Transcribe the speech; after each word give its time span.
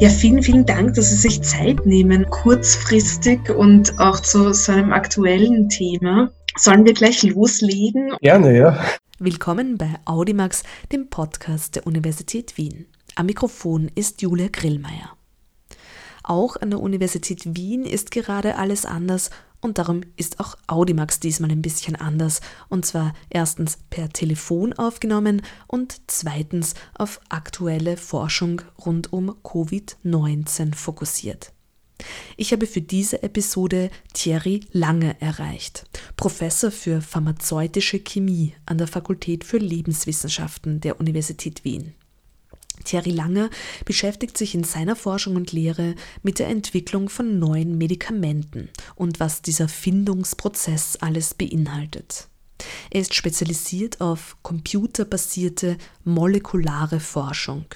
Ja, 0.00 0.08
vielen, 0.08 0.44
vielen 0.44 0.64
Dank, 0.64 0.94
dass 0.94 1.10
Sie 1.10 1.16
sich 1.16 1.42
Zeit 1.42 1.84
nehmen, 1.84 2.24
kurzfristig 2.30 3.50
und 3.50 3.98
auch 3.98 4.20
zu 4.20 4.52
so 4.54 4.70
einem 4.70 4.92
aktuellen 4.92 5.68
Thema. 5.68 6.30
Sollen 6.56 6.84
wir 6.84 6.94
gleich 6.94 7.24
loslegen? 7.24 8.12
Gerne, 8.20 8.56
ja. 8.56 8.78
Willkommen 9.18 9.76
bei 9.76 9.90
Audimax, 10.04 10.62
dem 10.92 11.10
Podcast 11.10 11.74
der 11.74 11.86
Universität 11.88 12.56
Wien. 12.56 12.86
Am 13.16 13.26
Mikrofon 13.26 13.90
ist 13.96 14.22
Julia 14.22 14.46
Grillmeier. 14.52 15.16
Auch 16.22 16.54
an 16.54 16.70
der 16.70 16.78
Universität 16.78 17.56
Wien 17.56 17.84
ist 17.84 18.12
gerade 18.12 18.54
alles 18.54 18.86
anders 18.86 19.30
und 19.60 19.78
darum 19.78 20.02
ist 20.16 20.40
auch 20.40 20.56
Audimax 20.66 21.20
diesmal 21.20 21.50
ein 21.50 21.62
bisschen 21.62 21.96
anders. 21.96 22.40
Und 22.68 22.86
zwar 22.86 23.12
erstens 23.28 23.78
per 23.90 24.08
Telefon 24.10 24.72
aufgenommen 24.72 25.42
und 25.66 26.00
zweitens 26.06 26.74
auf 26.94 27.20
aktuelle 27.28 27.96
Forschung 27.96 28.62
rund 28.84 29.12
um 29.12 29.30
Covid-19 29.42 30.74
fokussiert. 30.74 31.52
Ich 32.36 32.52
habe 32.52 32.66
für 32.66 32.80
diese 32.80 33.24
Episode 33.24 33.90
Thierry 34.12 34.60
Lange 34.70 35.20
erreicht, 35.20 35.84
Professor 36.16 36.70
für 36.70 37.00
pharmazeutische 37.00 37.98
Chemie 37.98 38.54
an 38.66 38.78
der 38.78 38.86
Fakultät 38.86 39.42
für 39.42 39.58
Lebenswissenschaften 39.58 40.80
der 40.80 41.00
Universität 41.00 41.64
Wien. 41.64 41.94
Thierry 42.88 43.10
Lange 43.10 43.50
beschäftigt 43.84 44.38
sich 44.38 44.54
in 44.54 44.64
seiner 44.64 44.96
Forschung 44.96 45.36
und 45.36 45.52
Lehre 45.52 45.94
mit 46.22 46.38
der 46.38 46.48
Entwicklung 46.48 47.08
von 47.08 47.38
neuen 47.38 47.76
Medikamenten 47.76 48.70
und 48.94 49.20
was 49.20 49.42
dieser 49.42 49.68
Findungsprozess 49.68 50.96
alles 50.96 51.34
beinhaltet. 51.34 52.28
Er 52.90 53.02
ist 53.02 53.14
spezialisiert 53.14 54.00
auf 54.00 54.36
computerbasierte 54.42 55.76
molekulare 56.04 56.98
Forschung. 56.98 57.66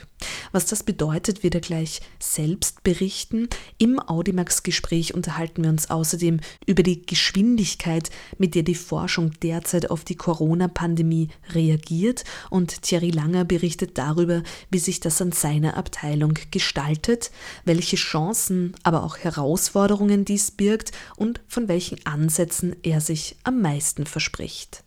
Was 0.53 0.67
das 0.67 0.83
bedeutet, 0.83 1.43
wird 1.43 1.55
er 1.55 1.61
gleich 1.61 2.01
selbst 2.19 2.83
berichten. 2.83 3.49
Im 3.79 3.99
Audimax-Gespräch 3.99 5.15
unterhalten 5.15 5.63
wir 5.63 5.71
uns 5.71 5.91
außerdem 5.91 6.41
über 6.67 6.83
die 6.83 7.05
Geschwindigkeit, 7.05 8.11
mit 8.39 8.55
der 8.55 8.63
die 8.63 8.75
Forschung 8.75 9.33
derzeit 9.43 9.91
auf 9.91 10.05
die 10.05 10.17
Corona-Pandemie 10.17 11.29
reagiert 11.51 12.25
und 12.51 12.83
Thierry 12.83 13.11
Langer 13.11 13.45
berichtet 13.45 13.99
darüber, 13.99 14.43
wie 14.71 14.79
sich 14.79 15.01
das 15.01 15.21
an 15.21 15.33
seiner 15.33 15.77
Abteilung 15.77 16.35
gestaltet, 16.51 17.31
welche 17.65 17.97
Chancen, 17.97 18.75
aber 18.83 19.05
auch 19.05 19.19
Herausforderungen 19.19 20.25
dies 20.25 20.51
birgt 20.51 20.93
und 21.17 21.41
von 21.49 21.69
welchen 21.69 22.05
Ansätzen 22.07 22.77
er 22.83 23.01
sich 23.01 23.37
am 23.45 23.61
meisten 23.61 24.07
verspricht. 24.07 24.85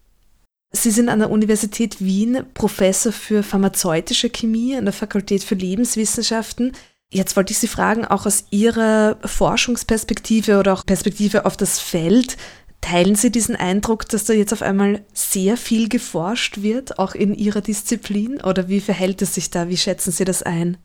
Sie 0.71 0.91
sind 0.91 1.09
an 1.09 1.19
der 1.19 1.31
Universität 1.31 2.03
Wien 2.03 2.44
Professor 2.53 3.11
für 3.11 3.44
pharmazeutische 3.44 4.30
Chemie 4.30 4.75
an 4.75 4.85
der 4.85 4.94
Fakultät 4.94 5.44
für 5.44 5.55
Lebenswissenschaften. 5.55 6.73
Jetzt 7.11 7.38
wollte 7.38 7.52
ich 7.53 7.59
Sie 7.59 7.67
fragen, 7.67 8.05
auch 8.05 8.25
aus 8.25 8.45
Ihrer 8.52 9.17
Forschungsperspektive 9.23 10.59
oder 10.59 10.73
auch 10.73 10.85
Perspektive 10.85 11.45
auf 11.45 11.55
das 11.55 11.80
Feld, 11.80 12.35
teilen 12.81 13.16
Sie 13.16 13.31
diesen 13.31 13.55
Eindruck, 13.55 14.07
dass 14.09 14.25
da 14.25 14.33
jetzt 14.33 14.53
auf 14.53 14.61
einmal 14.61 15.02
sehr 15.13 15.57
viel 15.57 15.89
geforscht 15.89 16.61
wird, 16.61 17.00
auch 17.00 17.16
in 17.16 17.33
Ihrer 17.33 17.61
Disziplin? 17.61 18.41
Oder 18.41 18.67
wie 18.67 18.79
verhält 18.79 19.22
es 19.22 19.33
sich 19.33 19.50
da? 19.50 19.69
Wie 19.69 19.77
schätzen 19.77 20.11
Sie 20.11 20.25
das 20.25 20.44
ein? 20.44 20.77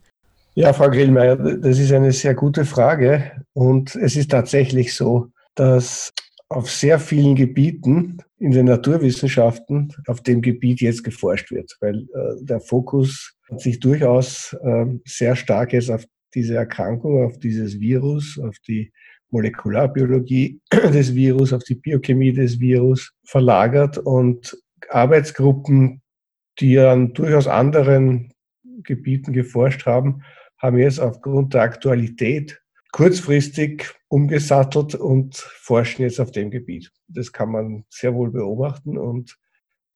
Ja, 0.55 0.72
Frau 0.72 0.89
Grillmeier, 0.89 1.37
das 1.37 1.78
ist 1.78 1.92
eine 1.92 2.12
sehr 2.12 2.34
gute 2.34 2.65
Frage. 2.65 3.33
Und 3.53 3.94
es 3.97 4.17
ist 4.17 4.31
tatsächlich 4.31 4.94
so, 4.94 5.28
dass 5.55 6.11
auf 6.51 6.69
sehr 6.69 6.98
vielen 6.98 7.37
Gebieten 7.37 8.19
in 8.39 8.51
den 8.51 8.67
Naturwissenschaften 8.67 9.93
auf 10.06 10.20
dem 10.20 10.43
Gebiet 10.43 10.81
jetzt 10.81 11.05
geforscht 11.05 11.53
wird, 11.53 11.77
weil 11.81 12.09
äh, 12.12 12.43
der 12.45 12.61
Fokus 12.61 13.37
hat 13.48 13.61
sich 13.61 13.79
durchaus 13.79 14.56
äh, 14.62 14.87
sehr 15.05 15.37
stark 15.37 15.73
jetzt 15.73 15.91
auf 15.91 16.05
diese 16.34 16.56
Erkrankung, 16.56 17.25
auf 17.25 17.39
dieses 17.39 17.78
Virus, 17.78 18.39
auf 18.43 18.56
die 18.66 18.93
Molekularbiologie 19.31 20.61
des 20.72 21.15
Virus, 21.15 21.53
auf 21.53 21.62
die 21.62 21.77
Biochemie 21.77 22.33
des 22.33 22.59
Virus 22.59 23.12
verlagert 23.25 23.99
und 23.99 24.56
Arbeitsgruppen, 24.88 26.03
die 26.59 26.78
an 26.78 27.12
durchaus 27.12 27.47
anderen 27.47 28.32
Gebieten 28.82 29.32
geforscht 29.32 29.87
haben, 29.87 30.22
haben 30.59 30.78
jetzt 30.78 30.99
aufgrund 30.99 31.55
der 31.55 31.62
Aktualität 31.62 32.61
kurzfristig 32.93 33.91
umgesattelt 34.09 34.95
und 34.95 35.37
forschen 35.37 36.03
jetzt 36.03 36.21
auf 36.21 36.31
dem 36.31 36.51
Gebiet. 36.51 36.91
Das 37.09 37.33
kann 37.33 37.51
man 37.51 37.84
sehr 37.89 38.15
wohl 38.15 38.31
beobachten 38.31 38.99
und 38.99 39.37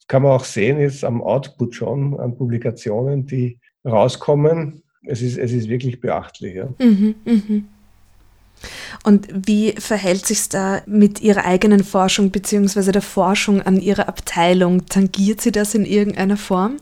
kann 0.07 0.23
man 0.23 0.33
auch 0.33 0.45
sehen 0.45 0.79
jetzt 0.79 1.05
am 1.05 1.23
Output 1.23 1.75
schon, 1.75 2.19
an 2.21 2.37
Publikationen, 2.37 3.27
die 3.27 3.59
rauskommen. 3.85 4.83
Es 5.07 5.23
ist, 5.23 5.39
es 5.39 5.53
ist 5.53 5.69
wirklich 5.69 6.01
beachtlich. 6.01 6.55
Ja. 6.57 6.69
Mhm, 6.79 7.15
mhm. 7.25 7.69
Und 9.03 9.29
wie 9.47 9.73
verhält 9.73 10.27
sich 10.27 10.49
da 10.49 10.83
mit 10.87 11.21
Ihrer 11.21 11.45
eigenen 11.45 11.85
Forschung 11.85 12.31
bzw. 12.31 12.93
der 12.93 13.03
Forschung 13.03 13.61
an 13.61 13.81
Ihrer 13.81 14.09
Abteilung? 14.09 14.87
Tangiert 14.87 15.41
sie 15.41 15.53
das 15.53 15.75
in 15.75 15.85
irgendeiner 15.85 16.37
Form? 16.37 16.77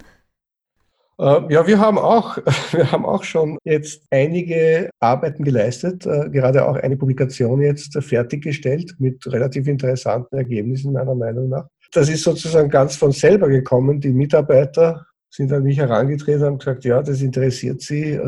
Äh, 1.22 1.52
ja, 1.52 1.66
wir 1.66 1.78
haben 1.78 1.98
auch, 1.98 2.36
wir 2.72 2.90
haben 2.90 3.06
auch 3.06 3.22
schon 3.22 3.56
jetzt 3.64 4.02
einige 4.10 4.90
Arbeiten 4.98 5.44
geleistet, 5.44 6.04
äh, 6.04 6.28
gerade 6.30 6.66
auch 6.66 6.74
eine 6.74 6.96
Publikation 6.96 7.62
jetzt 7.62 7.96
fertiggestellt 8.02 8.96
mit 8.98 9.24
relativ 9.32 9.68
interessanten 9.68 10.36
Ergebnissen 10.36 10.92
meiner 10.92 11.14
Meinung 11.14 11.48
nach. 11.48 11.68
Das 11.92 12.08
ist 12.08 12.24
sozusagen 12.24 12.70
ganz 12.70 12.96
von 12.96 13.12
selber 13.12 13.48
gekommen. 13.48 14.00
Die 14.00 14.12
Mitarbeiter 14.12 15.06
sind 15.30 15.52
an 15.52 15.62
mich 15.62 15.78
herangetreten 15.78 16.44
und 16.44 16.58
gesagt, 16.58 16.84
ja, 16.84 17.02
das 17.02 17.20
interessiert 17.20 17.82
sie. 17.82 18.18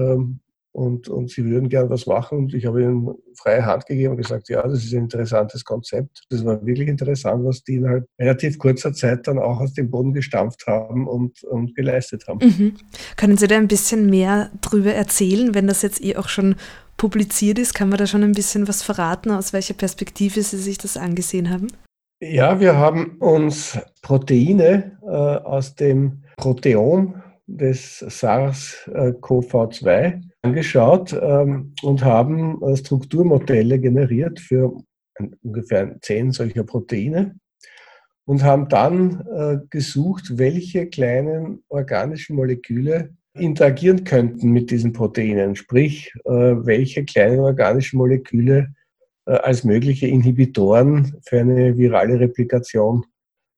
Und, 0.74 1.08
und 1.08 1.30
sie 1.30 1.44
würden 1.44 1.68
gern 1.68 1.88
was 1.88 2.06
machen. 2.06 2.38
Und 2.38 2.54
ich 2.54 2.66
habe 2.66 2.82
ihnen 2.82 3.14
freie 3.36 3.64
Hand 3.64 3.86
gegeben 3.86 4.10
und 4.10 4.16
gesagt, 4.16 4.48
ja, 4.48 4.60
das 4.62 4.84
ist 4.84 4.92
ein 4.92 5.04
interessantes 5.04 5.64
Konzept. 5.64 6.24
Das 6.30 6.44
war 6.44 6.66
wirklich 6.66 6.88
interessant, 6.88 7.44
was 7.44 7.62
die 7.62 7.76
innerhalb 7.76 8.08
relativ 8.18 8.58
kurzer 8.58 8.92
Zeit 8.92 9.28
dann 9.28 9.38
auch 9.38 9.60
aus 9.60 9.74
dem 9.74 9.88
Boden 9.88 10.12
gestampft 10.12 10.66
haben 10.66 11.06
und, 11.06 11.44
und 11.44 11.76
geleistet 11.76 12.26
haben. 12.26 12.44
Mhm. 12.44 12.74
Können 13.16 13.36
Sie 13.36 13.46
da 13.46 13.56
ein 13.56 13.68
bisschen 13.68 14.10
mehr 14.10 14.50
drüber 14.62 14.92
erzählen, 14.92 15.54
wenn 15.54 15.68
das 15.68 15.82
jetzt 15.82 16.02
eh 16.02 16.16
auch 16.16 16.28
schon 16.28 16.56
publiziert 16.96 17.60
ist? 17.60 17.74
Kann 17.74 17.88
man 17.88 17.98
da 17.98 18.08
schon 18.08 18.24
ein 18.24 18.32
bisschen 18.32 18.66
was 18.66 18.82
verraten, 18.82 19.30
aus 19.30 19.52
welcher 19.52 19.74
Perspektive 19.74 20.42
Sie 20.42 20.58
sich 20.58 20.78
das 20.78 20.96
angesehen 20.96 21.50
haben? 21.50 21.68
Ja, 22.20 22.58
wir 22.58 22.76
haben 22.76 23.18
uns 23.20 23.78
Proteine 24.02 24.98
äh, 25.02 25.06
aus 25.06 25.76
dem 25.76 26.24
Proteom 26.36 27.22
des 27.46 28.02
SARS-CoV-2 28.02 30.33
angeschaut 30.44 31.12
ähm, 31.20 31.74
und 31.82 32.04
haben 32.04 32.62
äh, 32.62 32.76
Strukturmodelle 32.76 33.78
generiert 33.78 34.40
für 34.40 34.76
ungefähr 35.42 35.96
zehn 36.00 36.32
solcher 36.32 36.64
Proteine 36.64 37.36
und 38.26 38.42
haben 38.42 38.68
dann 38.68 39.26
äh, 39.26 39.58
gesucht, 39.70 40.38
welche 40.38 40.86
kleinen 40.86 41.62
organischen 41.68 42.36
Moleküle 42.36 43.14
interagieren 43.34 44.04
könnten 44.04 44.50
mit 44.50 44.70
diesen 44.70 44.92
Proteinen, 44.92 45.56
sprich, 45.56 46.12
äh, 46.24 46.30
welche 46.30 47.04
kleinen 47.04 47.40
organischen 47.40 47.98
Moleküle 47.98 48.74
äh, 49.26 49.32
als 49.32 49.64
mögliche 49.64 50.06
Inhibitoren 50.06 51.16
für 51.26 51.40
eine 51.40 51.76
virale 51.76 52.20
Replikation 52.20 53.04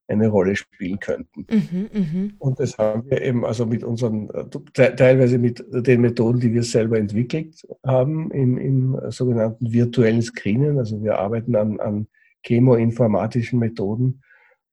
eine 0.08 0.28
Rolle 0.28 0.54
spielen 0.56 0.98
könnten. 1.00 1.46
Mhm, 1.50 1.88
mh. 1.92 2.30
Und 2.38 2.60
das 2.60 2.78
haben 2.78 3.10
wir 3.10 3.22
eben 3.22 3.44
also 3.44 3.66
mit 3.66 3.82
unseren, 3.82 4.28
teilweise 4.72 5.38
mit 5.38 5.64
den 5.70 6.00
Methoden, 6.00 6.40
die 6.40 6.52
wir 6.52 6.62
selber 6.62 6.98
entwickelt 6.98 7.66
haben, 7.84 8.30
im, 8.30 8.58
im 8.58 8.98
sogenannten 9.10 9.72
virtuellen 9.72 10.22
Screenen. 10.22 10.78
Also 10.78 11.02
wir 11.02 11.18
arbeiten 11.18 11.56
an, 11.56 11.80
an 11.80 12.06
chemoinformatischen 12.44 13.58
Methoden, 13.58 14.22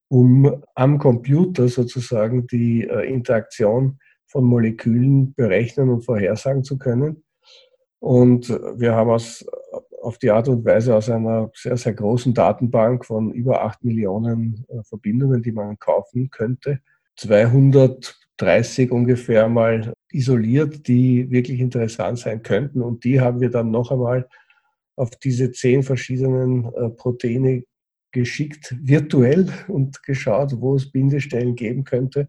um 0.09 0.63
am 0.75 0.99
Computer 0.99 1.67
sozusagen 1.67 2.45
die 2.47 2.83
äh, 2.83 3.11
Interaktion 3.11 3.99
von 4.27 4.43
Molekülen 4.43 5.33
berechnen 5.33 5.89
und 5.89 6.05
vorhersagen 6.05 6.63
zu 6.63 6.77
können. 6.77 7.23
Und 7.99 8.49
wir 8.49 8.93
haben 8.95 9.09
aus 9.11 9.45
auf 10.03 10.17
die 10.17 10.31
Art 10.31 10.47
und 10.49 10.65
Weise 10.65 10.95
aus 10.95 11.09
einer 11.09 11.49
sehr, 11.55 11.77
sehr 11.77 11.93
großen 11.93 12.33
Datenbank 12.33 13.05
von 13.05 13.31
über 13.31 13.63
8 13.63 13.83
Millionen 13.83 14.65
äh, 14.67 14.83
Verbindungen, 14.83 15.41
die 15.41 15.51
man 15.51 15.79
kaufen 15.79 16.29
könnte, 16.29 16.79
230 17.15 18.91
ungefähr 18.91 19.47
mal 19.47 19.93
isoliert, 20.11 20.87
die 20.87 21.29
wirklich 21.31 21.59
interessant 21.59 22.19
sein 22.19 22.43
könnten. 22.43 22.81
Und 22.81 23.03
die 23.03 23.21
haben 23.21 23.39
wir 23.39 23.49
dann 23.49 23.71
noch 23.71 23.91
einmal 23.91 24.27
auf 24.95 25.11
diese 25.11 25.51
zehn 25.51 25.83
verschiedenen 25.83 26.65
äh, 26.65 26.89
Proteine 26.89 27.63
geschickt, 28.11 28.75
virtuell 28.79 29.47
und 29.67 30.03
geschaut, 30.03 30.53
wo 30.59 30.75
es 30.75 30.91
Bindestellen 30.91 31.55
geben 31.55 31.83
könnte 31.83 32.27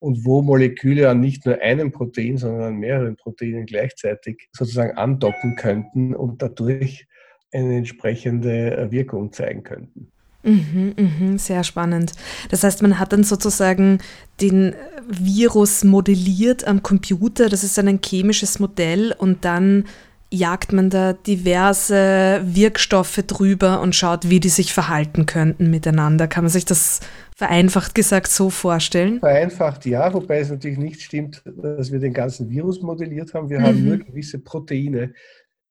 und 0.00 0.24
wo 0.24 0.42
Moleküle 0.42 1.08
an 1.08 1.20
nicht 1.20 1.44
nur 1.44 1.60
einem 1.60 1.90
Protein, 1.90 2.36
sondern 2.36 2.62
an 2.62 2.76
mehreren 2.76 3.16
Proteinen 3.16 3.66
gleichzeitig 3.66 4.48
sozusagen 4.52 4.96
andocken 4.96 5.56
könnten 5.56 6.14
und 6.14 6.42
dadurch 6.42 7.06
eine 7.52 7.76
entsprechende 7.76 8.88
Wirkung 8.90 9.32
zeigen 9.32 9.62
könnten. 9.62 10.12
Mhm, 10.44 10.94
mhm, 10.96 11.38
sehr 11.38 11.64
spannend. 11.64 12.12
Das 12.50 12.62
heißt, 12.62 12.80
man 12.82 12.98
hat 12.98 13.12
dann 13.12 13.24
sozusagen 13.24 13.98
den 14.40 14.74
Virus 15.08 15.82
modelliert 15.82 16.66
am 16.66 16.82
Computer. 16.82 17.48
Das 17.48 17.64
ist 17.64 17.76
dann 17.76 17.88
ein 17.88 18.00
chemisches 18.04 18.60
Modell 18.60 19.14
und 19.18 19.44
dann 19.44 19.84
jagt 20.30 20.72
man 20.72 20.90
da 20.90 21.12
diverse 21.14 22.42
Wirkstoffe 22.44 23.22
drüber 23.26 23.80
und 23.80 23.94
schaut, 23.94 24.28
wie 24.28 24.40
die 24.40 24.48
sich 24.48 24.74
verhalten 24.74 25.26
könnten 25.26 25.70
miteinander. 25.70 26.28
Kann 26.28 26.44
man 26.44 26.50
sich 26.50 26.64
das 26.64 27.00
vereinfacht 27.36 27.94
gesagt 27.94 28.28
so 28.28 28.50
vorstellen? 28.50 29.20
Vereinfacht 29.20 29.86
ja, 29.86 30.12
wobei 30.12 30.40
es 30.40 30.50
natürlich 30.50 30.78
nicht 30.78 31.00
stimmt, 31.00 31.42
dass 31.44 31.90
wir 31.90 31.98
den 31.98 32.12
ganzen 32.12 32.50
Virus 32.50 32.82
modelliert 32.82 33.32
haben. 33.32 33.48
Wir 33.48 33.60
mhm. 33.60 33.64
haben 33.64 33.84
nur 33.84 33.98
gewisse 33.98 34.38
Proteine, 34.38 35.14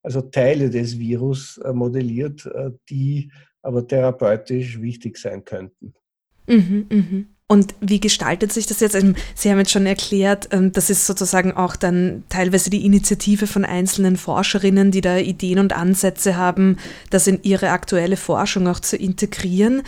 also 0.02 0.22
Teile 0.22 0.70
des 0.70 0.98
Virus 0.98 1.60
äh, 1.64 1.74
modelliert, 1.74 2.46
äh, 2.46 2.72
die 2.90 3.32
aber 3.62 3.86
therapeutisch 3.86 4.82
wichtig 4.82 5.18
sein 5.18 5.44
könnten. 5.44 5.94
Mhm, 6.48 6.86
mh. 6.90 7.26
Und 7.50 7.76
wie 7.80 8.02
gestaltet 8.02 8.52
sich 8.52 8.66
das 8.66 8.82
jetzt? 8.82 8.94
Also, 8.94 9.14
Sie 9.34 9.50
haben 9.50 9.60
jetzt 9.60 9.72
schon 9.72 9.86
erklärt, 9.86 10.50
ähm, 10.52 10.74
das 10.74 10.90
ist 10.90 11.06
sozusagen 11.06 11.54
auch 11.54 11.78
dann 11.78 12.24
teilweise 12.28 12.70
die 12.70 12.86
Initiative 12.86 13.48
von 13.48 13.64
einzelnen 13.64 14.18
Forscherinnen, 14.18 14.92
die 14.92 15.00
da 15.00 15.18
Ideen 15.18 15.60
und 15.60 15.72
Ansätze 15.72 16.36
haben, 16.36 16.76
das 17.10 17.26
in 17.26 17.42
ihre 17.44 17.70
aktuelle 17.70 18.18
Forschung 18.18 18.68
auch 18.68 18.82
zu 18.82 18.98
integrieren. 18.98 19.84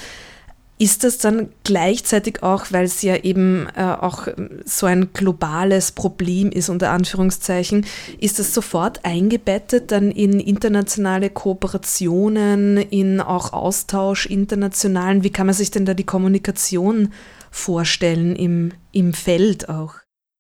Ist 0.78 1.04
das 1.04 1.18
dann 1.18 1.50
gleichzeitig 1.66 2.42
auch, 2.44 2.68
weil 2.70 2.86
es 2.86 3.02
ja 3.02 3.18
eben 3.18 3.68
äh, 3.76 3.84
auch 3.84 4.30
so 4.64 4.86
ein 4.86 5.10
globales 5.12 5.92
Problem 5.92 6.54
ist, 6.54 6.70
unter 6.70 6.92
Anführungszeichen, 6.92 7.86
ist 8.22 8.40
das 8.40 8.54
sofort 8.54 9.04
eingebettet 9.04 9.92
dann 9.92 10.12
in 10.12 10.40
internationale 10.40 11.30
Kooperationen, 11.30 12.78
in 12.78 13.20
auch 13.20 13.52
Austausch 13.52 14.28
internationalen? 14.28 15.26
Wie 15.26 15.32
kann 15.32 15.48
man 15.48 15.56
sich 15.56 15.72
denn 15.72 15.84
da 15.84 15.94
die 15.94 16.06
Kommunikation 16.06 17.12
vorstellen 17.52 18.36
im, 18.36 18.72
im 18.92 19.14
Feld 19.14 19.70
auch? 19.70 19.96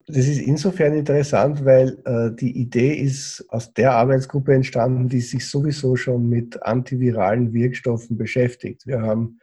Das 0.07 0.27
ist 0.27 0.41
insofern 0.41 0.94
interessant, 0.94 1.63
weil 1.65 2.00
äh, 2.06 2.35
die 2.35 2.57
Idee 2.57 2.95
ist 2.95 3.45
aus 3.50 3.73
der 3.73 3.94
Arbeitsgruppe 3.94 4.56
entstanden, 4.56 5.07
die 5.07 5.21
sich 5.21 5.47
sowieso 5.47 5.95
schon 5.95 6.27
mit 6.27 6.63
antiviralen 6.63 7.53
Wirkstoffen 7.53 8.17
beschäftigt. 8.17 8.88
Wir 8.88 9.01
haben 9.01 9.39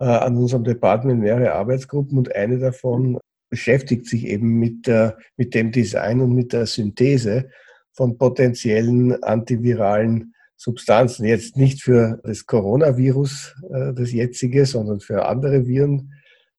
äh, 0.00 0.04
an 0.06 0.36
unserem 0.36 0.64
Department 0.64 1.20
mehrere 1.20 1.52
Arbeitsgruppen 1.52 2.18
und 2.18 2.34
eine 2.34 2.58
davon 2.58 3.18
beschäftigt 3.48 4.06
sich 4.06 4.26
eben 4.26 4.58
mit, 4.58 4.88
der, 4.88 5.18
mit 5.36 5.54
dem 5.54 5.70
Design 5.70 6.20
und 6.20 6.34
mit 6.34 6.52
der 6.52 6.66
Synthese 6.66 7.50
von 7.92 8.18
potenziellen 8.18 9.22
antiviralen 9.22 10.34
Substanzen. 10.56 11.26
Jetzt 11.26 11.56
nicht 11.56 11.80
für 11.80 12.20
das 12.24 12.46
Coronavirus, 12.46 13.54
äh, 13.70 13.92
das 13.94 14.10
jetzige, 14.10 14.66
sondern 14.66 14.98
für 14.98 15.26
andere 15.26 15.66
Viren 15.68 16.12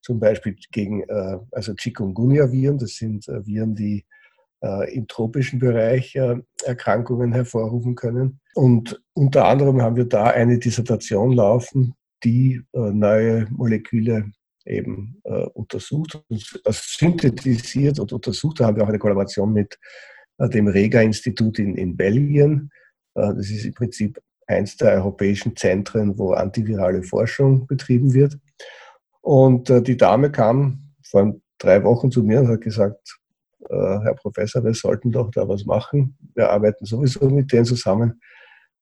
zum 0.04 0.20
Beispiel 0.20 0.56
gegen 0.72 1.02
äh, 1.04 1.40
also 1.52 1.74
Chikungunya-Viren. 1.74 2.78
Das 2.78 2.98
sind 2.98 3.28
äh, 3.28 3.46
Viren, 3.46 3.74
die 3.74 4.06
äh, 4.62 4.94
im 4.94 5.08
tropischen 5.08 5.60
Bereich 5.60 6.16
Erkrankungen 6.64 7.34
hervorrufen 7.34 7.96
können. 7.96 8.40
Und 8.54 9.02
unter 9.14 9.46
anderem 9.46 9.82
haben 9.82 9.96
wir 9.96 10.06
da 10.06 10.26
eine 10.26 10.60
Dissertation 10.60 11.34
laufen, 11.34 11.96
die 12.24 12.62
neue 12.72 13.48
Moleküle 13.50 14.32
eben 14.66 15.22
untersucht 15.54 16.24
und 16.30 16.62
synthetisiert 16.70 18.00
und 18.00 18.14
untersucht. 18.14 18.62
Da 18.62 18.68
haben 18.68 18.78
wir 18.78 18.84
auch 18.84 18.88
eine 18.88 19.00
Kollaboration 19.00 19.52
mit 19.52 19.78
dem 20.40 20.68
Rega-Institut 20.68 21.60
in, 21.60 21.76
in 21.76 21.98
Belgien. 21.98 22.72
Das 23.14 23.50
ist 23.50 23.66
im 23.66 23.74
Prinzip 23.74 24.22
eins 24.48 24.78
der 24.78 24.94
europäischen 24.94 25.58
Zentren, 25.58 26.18
wo 26.18 26.32
antivirale 26.32 27.04
Forschung 27.04 27.68
betrieben 27.68 28.14
wird. 28.14 28.38
Und 29.24 29.70
äh, 29.70 29.82
die 29.82 29.96
Dame 29.96 30.30
kam 30.32 30.92
vor 31.02 31.34
drei 31.58 31.84
Wochen 31.86 32.12
zu 32.12 32.24
mir 32.24 32.42
und 32.42 32.50
hat 32.50 32.62
gesagt, 32.62 33.18
äh, 33.70 34.00
Herr 34.04 34.16
Professor, 34.16 34.64
wir 34.64 34.74
sollten 34.74 35.12
doch 35.12 35.32
da 35.32 35.48
was 35.48 35.66
machen. 35.66 36.18
Wir 36.36 36.50
arbeiten 36.50 36.86
sowieso 36.86 37.30
mit 37.30 37.52
denen 37.54 37.64
zusammen. 37.64 38.22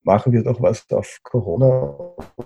Machen 0.02 0.34
wir 0.34 0.42
doch 0.42 0.60
was 0.60 0.90
auf 0.90 1.20
Corona. 1.22 1.96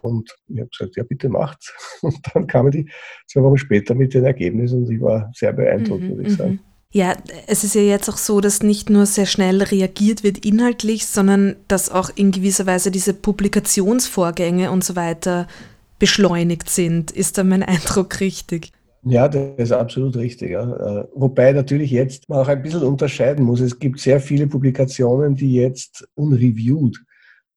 Und 0.01 0.30
ich 0.47 0.59
habe 0.59 0.69
gesagt, 0.69 0.97
ja, 0.97 1.03
bitte 1.03 1.30
macht. 1.30 1.74
Und 2.01 2.19
dann 2.33 2.47
kamen 2.47 2.71
die 2.71 2.89
zwei 3.27 3.42
Wochen 3.44 3.57
später 3.57 3.95
mit 3.95 4.13
den 4.13 4.25
Ergebnissen 4.25 4.83
und 4.83 4.91
ich 4.91 5.00
war 5.00 5.31
sehr 5.33 5.53
beeindruckt, 5.53 6.03
mhm, 6.03 6.09
würde 6.09 6.24
ich 6.24 6.36
sagen. 6.36 6.51
Mhm. 6.51 6.59
Ja, 6.91 7.15
es 7.48 7.63
ist 7.63 7.75
ja 7.75 7.81
jetzt 7.81 8.09
auch 8.09 8.18
so, 8.18 8.41
dass 8.41 8.62
nicht 8.62 8.89
nur 8.89 9.06
sehr 9.06 9.25
schnell 9.25 9.63
reagiert 9.63 10.24
wird 10.24 10.45
inhaltlich, 10.45 11.06
sondern 11.06 11.56
dass 11.69 11.89
auch 11.89 12.09
in 12.13 12.31
gewisser 12.31 12.65
Weise 12.65 12.91
diese 12.91 13.13
Publikationsvorgänge 13.13 14.69
und 14.69 14.83
so 14.83 14.98
weiter 14.98 15.48
beschleunigt 16.00 16.69
sind. 16.69 17.12
Ist 17.12 17.38
da 17.38 17.44
mein 17.44 17.63
Eindruck 17.63 18.19
richtig? 18.19 18.71
Ja, 19.07 19.27
das 19.27 19.57
ist 19.57 19.71
absolut 19.71 20.15
richtig. 20.15 20.51
Ja. 20.51 21.01
Äh, 21.01 21.07
wobei 21.13 21.51
natürlich 21.51 21.92
jetzt 21.92 22.27
man 22.27 22.39
auch 22.39 22.47
ein 22.47 22.62
bisschen 22.62 22.81
unterscheiden 22.81 23.45
muss. 23.45 23.59
Es 23.62 23.77
gibt 23.77 24.00
sehr 24.00 24.19
viele 24.19 24.47
Publikationen, 24.47 25.36
die 25.36 25.53
jetzt 25.53 26.07
unreviewed 26.15 26.97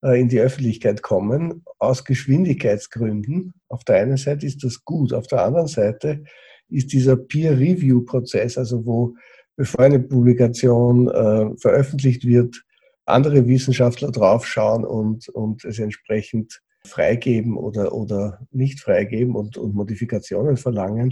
äh, 0.04 0.20
in 0.20 0.28
die 0.28 0.40
Öffentlichkeit 0.40 1.00
kommen, 1.02 1.64
aus 1.78 2.04
Geschwindigkeitsgründen. 2.04 3.54
Auf 3.68 3.82
der 3.84 3.96
einen 3.96 4.18
Seite 4.18 4.44
ist 4.44 4.62
das 4.62 4.84
gut, 4.84 5.14
auf 5.14 5.26
der 5.26 5.42
anderen 5.42 5.68
Seite 5.68 6.22
ist 6.68 6.92
dieser 6.92 7.16
Peer-Review-Prozess, 7.16 8.58
also 8.58 8.84
wo 8.84 9.14
bevor 9.56 9.80
eine 9.80 10.00
Publikation 10.00 11.08
äh, 11.08 11.56
veröffentlicht 11.56 12.26
wird, 12.26 12.62
andere 13.06 13.46
Wissenschaftler 13.46 14.10
draufschauen 14.10 14.84
und, 14.84 15.28
und 15.30 15.64
es 15.64 15.78
entsprechend 15.78 16.60
freigeben 16.84 17.56
oder, 17.56 17.92
oder 17.92 18.46
nicht 18.50 18.80
freigeben 18.80 19.34
und, 19.34 19.56
und 19.56 19.74
Modifikationen 19.74 20.56
verlangen. 20.56 21.10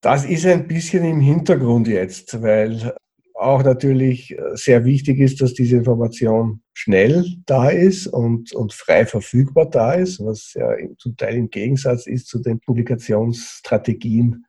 Das 0.00 0.24
ist 0.24 0.46
ein 0.46 0.66
bisschen 0.66 1.04
im 1.04 1.20
Hintergrund 1.20 1.88
jetzt, 1.88 2.42
weil 2.42 2.94
auch 3.34 3.62
natürlich 3.62 4.34
sehr 4.54 4.84
wichtig 4.84 5.20
ist, 5.20 5.42
dass 5.42 5.52
diese 5.52 5.76
Information 5.76 6.62
schnell 6.72 7.26
da 7.44 7.68
ist 7.68 8.06
und, 8.06 8.52
und 8.54 8.72
frei 8.72 9.04
verfügbar 9.04 9.68
da 9.68 9.92
ist, 9.92 10.20
was 10.20 10.54
ja 10.54 10.74
zum 10.98 11.16
Teil 11.16 11.36
im 11.36 11.50
Gegensatz 11.50 12.06
ist 12.06 12.28
zu 12.28 12.38
den 12.38 12.60
Publikationsstrategien 12.60 14.46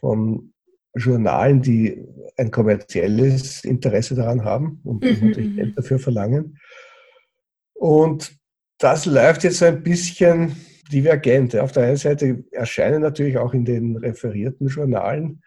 von 0.00 0.52
Journalen, 0.96 1.62
die 1.62 2.04
ein 2.36 2.50
kommerzielles 2.50 3.64
Interesse 3.64 4.14
daran 4.14 4.44
haben 4.44 4.80
und 4.84 5.04
mhm. 5.04 5.28
natürlich 5.28 5.50
mhm. 5.50 5.56
Geld 5.56 5.78
dafür 5.78 5.98
verlangen. 5.98 6.58
Und 7.74 8.36
das 8.84 9.06
läuft 9.06 9.44
jetzt 9.44 9.62
ein 9.62 9.82
bisschen 9.82 10.56
divergent. 10.92 11.56
Auf 11.56 11.72
der 11.72 11.84
einen 11.84 11.96
Seite 11.96 12.44
erscheinen 12.50 13.00
natürlich 13.00 13.38
auch 13.38 13.54
in 13.54 13.64
den 13.64 13.96
referierten 13.96 14.68
Journalen, 14.68 15.40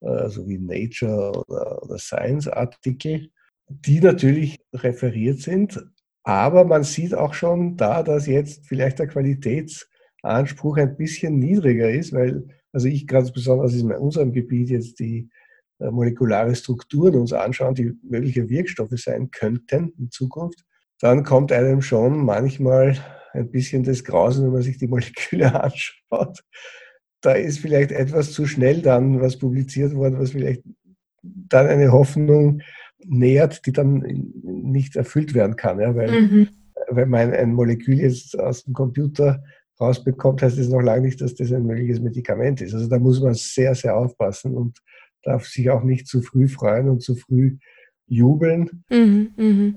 also 0.00 0.48
wie 0.48 0.56
Nature 0.56 1.32
oder, 1.46 1.82
oder 1.82 1.98
Science 1.98 2.48
Artikel, 2.48 3.28
die 3.68 4.00
natürlich 4.00 4.58
referiert 4.72 5.40
sind. 5.40 5.84
Aber 6.22 6.64
man 6.64 6.82
sieht 6.82 7.12
auch 7.12 7.34
schon 7.34 7.76
da, 7.76 8.02
dass 8.02 8.26
jetzt 8.26 8.66
vielleicht 8.66 9.00
der 9.00 9.08
Qualitätsanspruch 9.08 10.78
ein 10.78 10.96
bisschen 10.96 11.38
niedriger 11.38 11.90
ist, 11.90 12.14
weil, 12.14 12.48
also 12.72 12.88
ich 12.88 13.06
ganz 13.06 13.32
besonders 13.32 13.74
in 13.74 13.92
unserem 13.92 14.32
Gebiet 14.32 14.70
jetzt 14.70 14.98
die 14.98 15.28
äh, 15.78 15.90
molekulare 15.90 16.54
Strukturen 16.54 17.16
uns 17.16 17.34
anschauen, 17.34 17.74
die 17.74 17.92
mögliche 18.02 18.48
Wirkstoffe 18.48 18.96
sein 18.96 19.30
könnten 19.30 19.92
in 19.98 20.10
Zukunft 20.10 20.64
dann 21.00 21.22
kommt 21.22 21.52
einem 21.52 21.82
schon 21.82 22.24
manchmal 22.24 22.96
ein 23.32 23.50
bisschen 23.50 23.84
das 23.84 24.04
Grausen, 24.04 24.44
wenn 24.44 24.52
man 24.52 24.62
sich 24.62 24.78
die 24.78 24.88
Moleküle 24.88 25.54
anschaut. 25.62 26.42
Da 27.20 27.32
ist 27.32 27.58
vielleicht 27.58 27.92
etwas 27.92 28.32
zu 28.32 28.46
schnell 28.46 28.82
dann 28.82 29.20
was 29.20 29.38
publiziert 29.38 29.94
worden, 29.94 30.18
was 30.18 30.32
vielleicht 30.32 30.62
dann 31.22 31.66
eine 31.66 31.92
Hoffnung 31.92 32.62
nähert, 33.04 33.66
die 33.66 33.72
dann 33.72 34.32
nicht 34.42 34.96
erfüllt 34.96 35.34
werden 35.34 35.56
kann. 35.56 35.80
Ja? 35.80 35.94
Weil 35.94 36.20
mhm. 36.20 36.48
wenn 36.90 37.08
man 37.08 37.32
ein 37.32 37.54
Molekül 37.54 37.98
jetzt 37.98 38.38
aus 38.38 38.64
dem 38.64 38.74
Computer 38.74 39.42
rausbekommt, 39.80 40.42
heißt 40.42 40.58
das 40.58 40.68
noch 40.68 40.80
lange 40.80 41.02
nicht, 41.02 41.20
dass 41.20 41.34
das 41.34 41.52
ein 41.52 41.66
mögliches 41.66 42.00
Medikament 42.00 42.60
ist. 42.60 42.74
Also 42.74 42.88
da 42.88 42.98
muss 42.98 43.20
man 43.20 43.34
sehr, 43.34 43.74
sehr 43.74 43.96
aufpassen 43.96 44.54
und 44.54 44.78
darf 45.22 45.46
sich 45.46 45.70
auch 45.70 45.82
nicht 45.82 46.06
zu 46.06 46.22
früh 46.22 46.48
freuen 46.48 46.88
und 46.88 47.02
zu 47.02 47.14
früh 47.14 47.58
jubeln. 48.06 48.84
Mhm, 48.90 49.32
mh. 49.36 49.74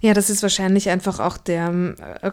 Ja, 0.00 0.14
das 0.14 0.30
ist 0.30 0.42
wahrscheinlich 0.42 0.88
einfach 0.90 1.20
auch 1.20 1.36
der, 1.36 1.94
äh, 2.22 2.30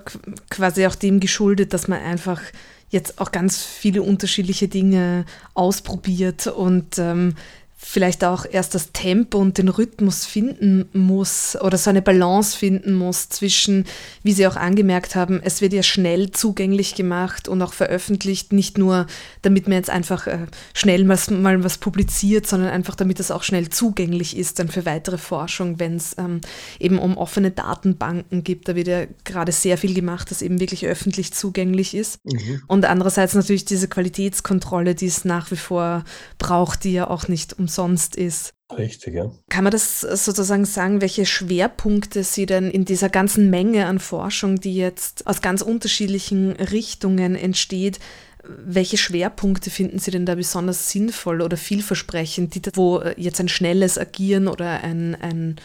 quasi 0.50 0.86
auch 0.88 0.96
dem 0.96 1.20
geschuldet, 1.20 1.74
dass 1.74 1.88
man 1.88 2.02
einfach 2.02 2.42
jetzt 2.90 3.22
auch 3.22 3.32
ganz 3.32 3.64
viele 3.64 4.02
unterschiedliche 4.02 4.68
Dinge 4.68 5.26
ausprobiert 5.54 6.48
und 6.48 6.98
ähm, 6.98 7.36
vielleicht 7.82 8.26
auch 8.26 8.46
erst 8.52 8.76
das 8.76 8.92
Tempo 8.92 9.38
und 9.38 9.58
den 9.58 9.70
Rhythmus 9.70 10.26
finden 10.26 10.90
muss 10.92 11.56
oder 11.62 11.78
so 11.78 11.90
eine 11.90 12.02
Balance 12.02 12.58
finden 12.58 12.94
muss 12.94 13.30
zwischen, 13.30 13.86
wie 14.22 14.34
Sie 14.34 14.46
auch 14.48 14.58
angemerkt 14.58 15.16
haben, 15.16 15.40
es 15.42 15.62
wird 15.62 15.72
ja 15.72 15.82
schnell 15.82 16.32
zugänglich 16.32 16.96
gemacht 16.96 17.48
und 17.48 17.62
auch 17.62 17.72
veröffentlicht, 17.72 18.52
nicht 18.52 18.78
nur 18.78 19.08
damit 19.44 19.70
man 19.70 19.78
jetzt 19.78 19.90
einfach 19.90 20.28
äh, 20.28 20.48
schnell 20.74 21.06
mal, 21.06 21.18
mal, 21.32 21.64
was 21.64 21.78
publiziert, 21.78 22.46
sondern 22.48 22.70
einfach 22.70 22.96
damit 22.96 23.22
es 23.22 23.32
auch 23.32 23.44
schnell 23.44 23.70
zugänglich 23.70 24.36
ist 24.36 24.60
dann 24.60 24.68
für 24.68 24.86
weitere 24.86 25.18
Forschung, 25.18 25.80
wenn 25.80 25.96
es 25.96 26.18
ähm, 26.18 26.42
eben 26.80 27.00
um 27.00 27.18
offene 27.18 27.50
Datenbanken 27.50 28.44
gibt. 28.44 28.68
Da 28.68 28.76
wird 28.76 28.88
ja 28.88 29.06
gerade 29.24 29.54
sehr 29.54 29.78
viel 29.78 29.94
gemacht, 29.94 30.32
das 30.32 30.42
eben 30.42 30.60
wirklich 30.60 30.86
öffentlich 30.86 31.34
zugänglich 31.34 31.96
ist. 31.96 32.20
Mhm. 32.26 32.62
Und 32.68 32.84
andererseits 32.84 33.36
natürlich 33.36 33.64
diese 33.64 33.88
Qualitätskontrolle, 33.88 34.96
die 34.96 35.08
es 35.08 35.24
nach 35.24 35.50
wie 35.50 35.56
vor 35.56 36.04
braucht, 36.38 36.84
die 36.84 36.92
ja 36.92 37.10
auch 37.10 37.30
nicht 37.30 37.58
um 37.58 37.69
umsonst 37.70 38.16
ist. 38.16 38.54
Richtig, 38.76 39.16
ja. 39.16 39.32
Kann 39.50 39.64
man 39.64 39.72
das 39.72 40.02
sozusagen 40.02 40.66
sagen, 40.66 41.02
welche 41.02 41.26
Schwerpunkte 41.26 42.24
Sie 42.24 42.46
denn 42.46 42.70
in 42.70 42.86
dieser 42.86 43.10
ganzen 43.10 43.50
Menge 43.50 43.86
an 43.86 44.00
Forschung, 44.00 44.60
die 44.60 44.76
jetzt 44.76 45.28
aus 45.28 45.42
ganz 45.42 45.62
unterschiedlichen 45.62 46.52
Richtungen 46.52 47.36
entsteht, 47.36 48.00
welche 48.44 48.98
Schwerpunkte 48.98 49.70
finden 49.70 50.00
Sie 50.00 50.12
denn 50.12 50.26
da 50.26 50.36
besonders 50.36 50.90
sinnvoll 50.90 51.42
oder 51.42 51.58
vielversprechend, 51.58 52.56
die, 52.56 52.62
wo 52.74 53.02
jetzt 53.18 53.40
ein 53.40 53.50
schnelles 53.50 53.98
Agieren 53.98 54.48
oder 54.48 54.84
ein, 54.84 55.16
ein, 55.16 55.56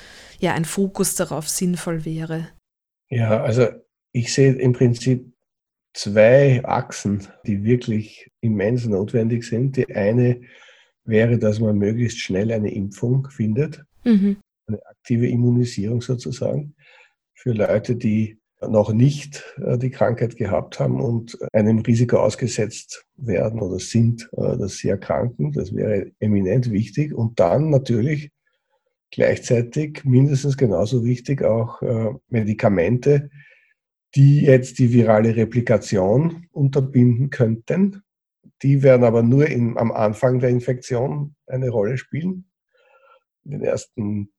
ja, 0.41 0.53
ein 0.53 0.65
Fokus 0.65 1.15
darauf 1.15 1.49
sinnvoll 1.49 2.05
wäre? 2.05 2.49
Ja, 3.09 3.43
also 3.43 3.69
ich 4.13 4.33
sehe 4.33 4.53
im 4.55 4.73
Prinzip 4.73 5.33
zwei 5.95 6.63
Achsen, 6.65 7.27
die 7.47 7.65
wirklich 7.65 8.31
immens 8.41 8.87
notwendig 8.87 9.45
sind. 9.45 9.77
Die 9.77 9.95
eine 9.95 10.41
wäre, 11.05 11.39
dass 11.39 11.61
man 11.61 11.79
möglichst 11.79 12.21
schnell 12.21 12.53
eine 12.53 12.73
Impfung 12.73 13.29
findet, 13.31 13.85
mhm. 14.05 14.37
eine 14.67 14.85
aktive 14.87 15.29
Immunisierung 15.29 16.01
sozusagen 16.01 16.75
für 17.35 17.53
Leute, 17.53 17.97
die 17.97 18.39
noch 18.69 18.93
nicht 18.93 19.55
äh, 19.59 19.79
die 19.79 19.91
Krankheit 19.91 20.37
gehabt 20.37 20.81
haben 20.81 21.01
und 21.01 21.39
einem 21.53 21.81
Risiko 21.81 22.19
ausgesetzt 22.19 23.05
werden 23.17 23.61
oder 23.61 23.79
sind, 23.79 24.29
äh, 24.37 24.57
dass 24.57 24.77
sie 24.77 24.89
erkranken. 24.89 25.53
Das 25.53 25.75
wäre 25.75 26.11
eminent 26.21 26.71
wichtig. 26.71 27.15
Und 27.15 27.41
dann 27.41 27.71
natürlich 27.71 28.31
gleichzeitig 29.11 30.05
mindestens 30.05 30.57
genauso 30.57 31.05
wichtig 31.05 31.43
auch 31.43 31.83
äh, 31.83 32.15
Medikamente, 32.29 33.31
die 34.15 34.43
jetzt 34.43 34.79
die 34.79 34.93
virale 34.93 35.37
Replikation 35.37 36.47
unterbinden 36.53 37.31
könnten. 37.31 38.03
Die 38.63 38.83
werden 38.83 39.05
aber 39.05 39.23
nur 39.23 39.47
in, 39.47 39.77
am 39.77 39.93
Anfang 39.93 40.39
der 40.39 40.51
Infektion 40.51 41.35
eine 41.47 41.71
Rolle 41.71 41.99
spielen, 41.99 42.51
in 43.45 43.53
den 43.53 43.63
ersten 43.63 44.33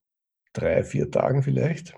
drei, 0.54 0.84
vier 0.84 1.12
Tagen 1.12 1.44
vielleicht. 1.44 1.96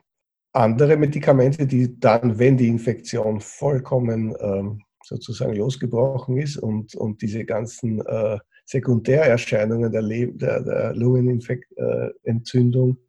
Andere 0.53 0.97
Medikamente, 0.97 1.67
die 1.67 1.99
dann, 1.99 2.39
wenn 2.39 2.57
die 2.57 2.67
Infektion 2.67 3.39
vollkommen 3.39 4.35
ähm, 4.39 4.81
sozusagen 5.03 5.55
losgebrochen 5.55 6.37
ist 6.37 6.57
und, 6.57 6.95
und 6.95 7.21
diese 7.21 7.45
ganzen 7.45 8.01
äh, 8.05 8.39
Sekundärerscheinungen 8.65 9.91
der, 9.91 10.01
Le 10.01 10.27
der, 10.33 10.61
der 10.61 10.95
Lungenentzündung 10.95 12.91
äh, 12.91 12.99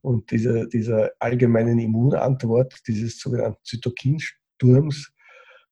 und 0.00 0.30
diese, 0.30 0.68
dieser 0.68 1.10
allgemeinen 1.18 1.78
Immunantwort, 1.78 2.80
dieses 2.86 3.18
sogenannten 3.18 3.62
Zytokinsturms, 3.64 5.12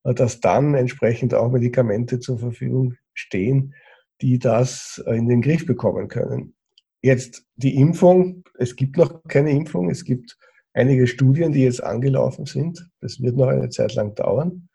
dass 0.04 0.40
dann 0.40 0.74
entsprechend 0.74 1.34
auch 1.34 1.50
Medikamente 1.50 2.20
zur 2.20 2.38
Verfügung 2.38 2.94
stehen, 3.14 3.74
die 4.20 4.38
das 4.38 5.02
äh, 5.06 5.16
in 5.16 5.28
den 5.28 5.42
Griff 5.42 5.66
bekommen 5.66 6.08
können. 6.08 6.54
Jetzt 7.02 7.44
die 7.56 7.76
Impfung, 7.76 8.44
es 8.58 8.76
gibt 8.76 8.96
noch 8.96 9.22
keine 9.24 9.50
Impfung, 9.50 9.90
es 9.90 10.04
gibt 10.04 10.38
einige 10.72 11.06
Studien, 11.06 11.52
die 11.52 11.64
jetzt 11.64 11.82
angelaufen 11.82 12.46
sind. 12.46 12.90
Das 13.00 13.20
wird 13.20 13.36
noch 13.36 13.48
eine 13.48 13.70
Zeit 13.70 13.94
lang 13.94 14.14
dauern. 14.14 14.68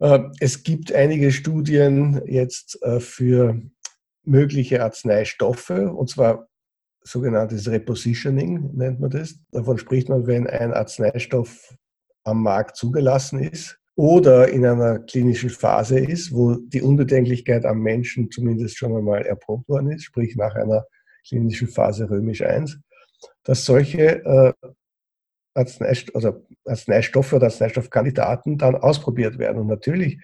Äh, 0.00 0.20
es 0.40 0.62
gibt 0.62 0.92
einige 0.92 1.32
Studien 1.32 2.22
jetzt 2.26 2.78
für 2.98 3.60
mögliche 4.24 4.82
Arzneistoffe, 4.82 5.92
und 5.92 6.08
zwar 6.08 6.48
sogenanntes 7.02 7.70
Repositioning 7.70 8.70
nennt 8.74 8.98
man 8.98 9.10
das. 9.10 9.38
Davon 9.50 9.76
spricht 9.78 10.08
man, 10.08 10.26
wenn 10.26 10.46
ein 10.46 10.72
Arzneistoff 10.72 11.76
am 12.24 12.42
Markt 12.42 12.76
zugelassen 12.76 13.40
ist 13.40 13.78
oder 13.96 14.48
in 14.48 14.66
einer 14.66 14.98
klinischen 14.98 15.50
Phase 15.50 15.98
ist, 15.98 16.32
wo 16.32 16.54
die 16.54 16.82
Unbedenklichkeit 16.82 17.64
am 17.64 17.80
Menschen 17.80 18.30
zumindest 18.30 18.76
schon 18.76 18.96
einmal 18.96 19.22
erprobt 19.22 19.68
worden 19.68 19.92
ist, 19.92 20.04
sprich 20.04 20.34
nach 20.36 20.54
einer 20.54 20.86
klinischen 21.26 21.68
Phase 21.68 22.10
römisch 22.10 22.42
1, 22.42 22.78
dass 23.44 23.64
solche 23.64 24.24
äh, 24.24 24.52
Arzneistoff, 25.54 26.14
also 26.16 26.44
Arzneistoffe 26.64 27.36
oder 27.36 27.46
Arzneistoffkandidaten 27.46 28.58
dann 28.58 28.74
ausprobiert 28.74 29.38
werden. 29.38 29.58
Und 29.58 29.68
natürlich 29.68 30.18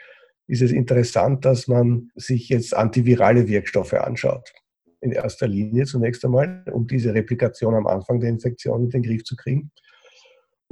ist 0.49 0.63
es 0.63 0.73
interessant, 0.73 1.45
dass 1.45 1.69
man 1.69 2.11
sich 2.17 2.49
jetzt 2.49 2.75
antivirale 2.75 3.47
Wirkstoffe 3.47 3.95
anschaut 3.95 4.53
in 5.01 5.13
erster 5.13 5.47
Linie 5.47 5.85
zunächst 5.85 6.25
einmal, 6.25 6.65
um 6.73 6.87
diese 6.87 7.15
Replikation 7.15 7.75
am 7.75 7.87
Anfang 7.87 8.21
der 8.21 8.31
Infektion 8.31 8.85
in 8.85 8.91
den 8.91 9.03
Griff 9.03 9.25
zu 9.25 9.37
kriegen. 9.37 9.71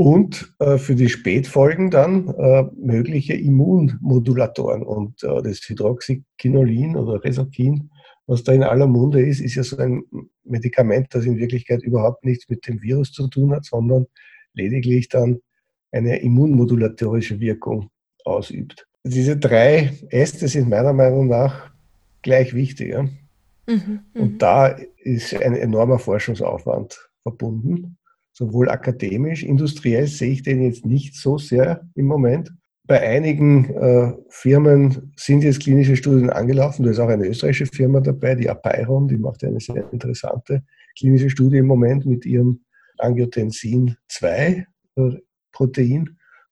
Und 0.01 0.55
äh, 0.61 0.79
für 0.79 0.95
die 0.95 1.09
Spätfolgen 1.09 1.91
dann 1.91 2.29
äh, 2.29 2.63
mögliche 2.77 3.35
Immunmodulatoren. 3.35 4.85
Und 4.85 5.25
äh, 5.25 5.43
das 5.43 5.59
Hydroxyquinolin 5.69 6.95
oder 6.95 7.25
Resokin, 7.25 7.91
was 8.29 8.45
da 8.45 8.53
in 8.53 8.63
aller 8.63 8.87
Munde 8.87 9.21
ist, 9.21 9.41
ist 9.41 9.57
ja 9.57 9.65
so 9.65 9.77
ein 9.77 10.05
Medikament, 10.45 11.09
das 11.11 11.25
in 11.25 11.37
Wirklichkeit 11.37 11.83
überhaupt 11.83 12.25
nichts 12.25 12.49
mit 12.49 12.65
dem 12.69 12.81
Virus 12.81 13.11
zu 13.11 13.27
tun 13.27 13.51
hat, 13.51 13.65
sondern 13.65 14.07
lediglich 14.53 15.09
dann 15.09 15.41
eine 15.91 16.21
immunmodulatorische 16.21 17.41
Wirkung 17.41 17.91
ausübt. 18.25 18.87
Diese 19.03 19.37
drei 19.37 19.95
Äste 20.11 20.47
sind 20.47 20.69
meiner 20.69 20.93
Meinung 20.93 21.27
nach 21.27 21.73
gleich 22.23 22.55
wichtig. 22.55 22.91
Ja? 22.91 23.03
Mhm, 23.03 24.01
und 24.15 24.33
mhm. 24.35 24.39
da 24.39 24.77
ist 24.99 25.35
ein 25.35 25.57
enormer 25.57 25.99
Forschungsaufwand 25.99 27.11
verbunden, 27.25 27.99
sowohl 28.33 28.69
akademisch, 28.69 29.43
industriell 29.43 30.07
sehe 30.07 30.33
ich 30.33 30.43
den 30.43 30.63
jetzt 30.63 30.87
nicht 30.87 31.17
so 31.17 31.39
sehr 31.39 31.89
im 31.95 32.07
Moment. 32.07 32.53
Bei 32.87 33.01
einigen 33.01 33.75
äh, 33.75 34.13
Firmen 34.31 35.13
sind 35.17 35.45
jetzt 35.45 35.61
klinische 35.61 35.97
Studien 35.97 36.31
angelaufen. 36.31 36.85
Da 36.85 36.91
ist 36.91 36.99
auch 36.99 37.09
eine 37.09 37.27
österreichische 37.27 37.67
Firma 37.67 38.01
dabei, 38.01 38.35
die 38.35 38.49
Apeiron, 38.49 39.09
die 39.09 39.19
macht 39.19 39.45
eine 39.45 39.61
sehr 39.61 39.93
interessante 39.93 40.63
klinische 40.99 41.29
Studie 41.29 41.59
im 41.59 41.67
Moment 41.67 42.07
mit 42.07 42.25
ihrem 42.25 42.61
Angiotensin 42.99 43.97
2 44.09 44.67
äh, 44.97 45.11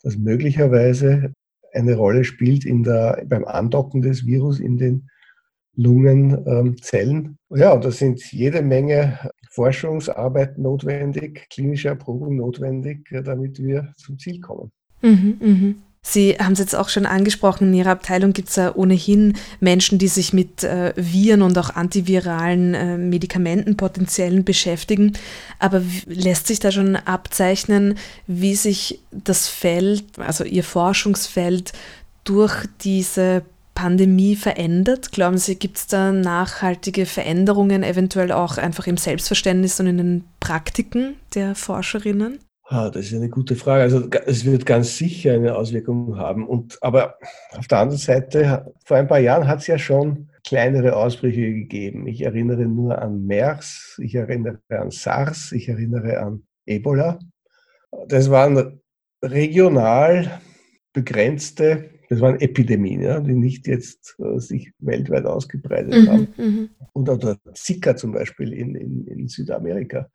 das 0.02 0.16
möglicherweise 0.16 1.32
eine 1.72 1.94
Rolle 1.94 2.24
spielt 2.24 2.64
in 2.64 2.82
der, 2.82 3.24
beim 3.26 3.44
Andocken 3.44 4.02
des 4.02 4.26
Virus 4.26 4.58
in 4.58 4.78
den 4.78 5.08
Lungenzellen. 5.74 7.38
Ja, 7.50 7.72
und 7.72 7.84
da 7.84 7.90
sind 7.90 8.32
jede 8.32 8.62
Menge 8.62 9.18
Forschungsarbeit 9.56 10.58
notwendig, 10.58 11.48
klinische 11.48 11.88
Erprobung 11.88 12.36
notwendig, 12.36 13.08
damit 13.24 13.58
wir 13.58 13.94
zum 13.96 14.18
Ziel 14.18 14.38
kommen. 14.38 14.70
Mhm, 15.00 15.36
mh. 15.40 15.74
Sie 16.02 16.36
haben 16.38 16.52
es 16.52 16.60
jetzt 16.60 16.76
auch 16.76 16.88
schon 16.88 17.04
angesprochen, 17.04 17.68
in 17.68 17.74
Ihrer 17.74 17.90
Abteilung 17.90 18.32
gibt 18.32 18.50
es 18.50 18.56
ja 18.56 18.72
ohnehin 18.76 19.34
Menschen, 19.58 19.98
die 19.98 20.06
sich 20.06 20.32
mit 20.32 20.62
äh, 20.62 20.92
Viren 20.94 21.42
und 21.42 21.58
auch 21.58 21.70
antiviralen 21.70 22.74
äh, 22.74 22.96
Medikamenten 22.96 23.76
potenziellen 23.76 24.44
beschäftigen. 24.44 25.14
Aber 25.58 25.82
lässt 26.06 26.46
sich 26.46 26.60
da 26.60 26.70
schon 26.70 26.94
abzeichnen, 26.94 27.96
wie 28.28 28.54
sich 28.54 29.00
das 29.10 29.48
Feld, 29.48 30.04
also 30.18 30.44
Ihr 30.44 30.62
Forschungsfeld, 30.62 31.72
durch 32.22 32.66
diese 32.82 33.42
Pandemie 33.76 34.34
verändert? 34.34 35.12
Glauben 35.12 35.38
Sie, 35.38 35.56
gibt 35.56 35.76
es 35.76 35.86
da 35.86 36.10
nachhaltige 36.10 37.06
Veränderungen, 37.06 37.84
eventuell 37.84 38.32
auch 38.32 38.58
einfach 38.58 38.88
im 38.88 38.96
Selbstverständnis 38.96 39.78
und 39.78 39.86
in 39.86 39.98
den 39.98 40.24
Praktiken 40.40 41.14
der 41.36 41.54
Forscherinnen? 41.54 42.40
Ah, 42.64 42.90
das 42.90 43.06
ist 43.06 43.14
eine 43.14 43.28
gute 43.28 43.54
Frage. 43.54 43.82
Also 43.82 44.08
es 44.26 44.44
wird 44.44 44.66
ganz 44.66 44.96
sicher 44.96 45.34
eine 45.34 45.54
Auswirkung 45.54 46.18
haben. 46.18 46.48
Und, 46.48 46.82
aber 46.82 47.16
auf 47.56 47.68
der 47.68 47.78
anderen 47.78 48.00
Seite, 48.00 48.74
vor 48.84 48.96
ein 48.96 49.06
paar 49.06 49.20
Jahren 49.20 49.46
hat 49.46 49.60
es 49.60 49.68
ja 49.68 49.78
schon 49.78 50.30
kleinere 50.42 50.96
Ausbrüche 50.96 51.52
gegeben. 51.52 52.08
Ich 52.08 52.22
erinnere 52.22 52.66
nur 52.66 53.00
an 53.00 53.24
MERS, 53.24 54.00
ich 54.02 54.16
erinnere 54.16 54.58
an 54.68 54.90
SARS, 54.90 55.52
ich 55.52 55.68
erinnere 55.68 56.18
an 56.18 56.42
Ebola. 56.64 57.20
Das 58.08 58.30
waren 58.30 58.80
regional 59.22 60.40
begrenzte 60.92 61.90
das 62.08 62.20
waren 62.20 62.40
Epidemien, 62.40 63.02
ja, 63.02 63.20
die 63.20 63.34
nicht 63.34 63.66
jetzt 63.66 64.16
äh, 64.18 64.38
sich 64.38 64.72
weltweit 64.78 65.26
ausgebreitet 65.26 65.94
mhm, 65.94 66.08
haben. 66.08 66.28
Mhm. 66.36 66.70
Und 66.92 67.10
auch 67.10 67.18
der 67.18 67.38
Zika 67.54 67.96
zum 67.96 68.12
Beispiel 68.12 68.52
in, 68.52 68.74
in, 68.74 69.06
in 69.06 69.28
Südamerika. 69.28 70.10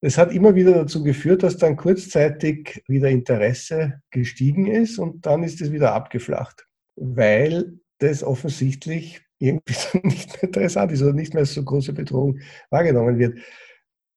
Das 0.00 0.18
hat 0.18 0.32
immer 0.32 0.56
wieder 0.56 0.72
dazu 0.72 1.04
geführt, 1.04 1.44
dass 1.44 1.58
dann 1.58 1.76
kurzzeitig 1.76 2.82
wieder 2.88 3.08
Interesse 3.08 4.00
gestiegen 4.10 4.66
ist 4.66 4.98
und 4.98 5.24
dann 5.26 5.44
ist 5.44 5.60
es 5.60 5.70
wieder 5.70 5.94
abgeflacht, 5.94 6.66
weil 6.96 7.78
das 7.98 8.24
offensichtlich 8.24 9.22
irgendwie 9.38 9.74
nicht 10.02 10.32
mehr 10.32 10.44
interessant 10.44 10.90
ist 10.90 11.02
oder 11.02 11.12
nicht 11.12 11.34
mehr 11.34 11.42
als 11.42 11.54
so 11.54 11.62
große 11.62 11.92
Bedrohung 11.92 12.40
wahrgenommen 12.70 13.18
wird. 13.18 13.38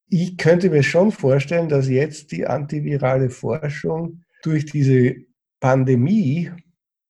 Ich 0.09 0.37
könnte 0.37 0.69
mir 0.69 0.83
schon 0.83 1.11
vorstellen, 1.11 1.69
dass 1.69 1.87
jetzt 1.87 2.31
die 2.31 2.47
antivirale 2.47 3.29
Forschung 3.29 4.23
durch 4.43 4.65
diese 4.65 5.15
Pandemie 5.59 6.51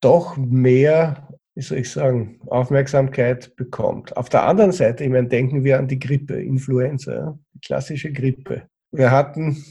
doch 0.05 0.38
mehr, 0.38 1.27
wie 1.55 1.62
soll 1.62 1.79
ich 1.79 1.91
sagen, 1.91 2.39
Aufmerksamkeit 2.45 3.55
bekommt. 3.55 4.15
Auf 4.15 4.29
der 4.29 4.43
anderen 4.43 4.71
Seite, 4.71 5.03
ich 5.03 5.09
meine, 5.09 5.27
denken 5.27 5.63
wir 5.63 5.79
an 5.79 5.88
die 5.88 6.00
Grippe, 6.00 6.35
Influenza, 6.35 7.39
die 7.53 7.59
klassische 7.59 8.12
Grippe. 8.12 8.63
Wir 8.91 9.12
hatten 9.12 9.63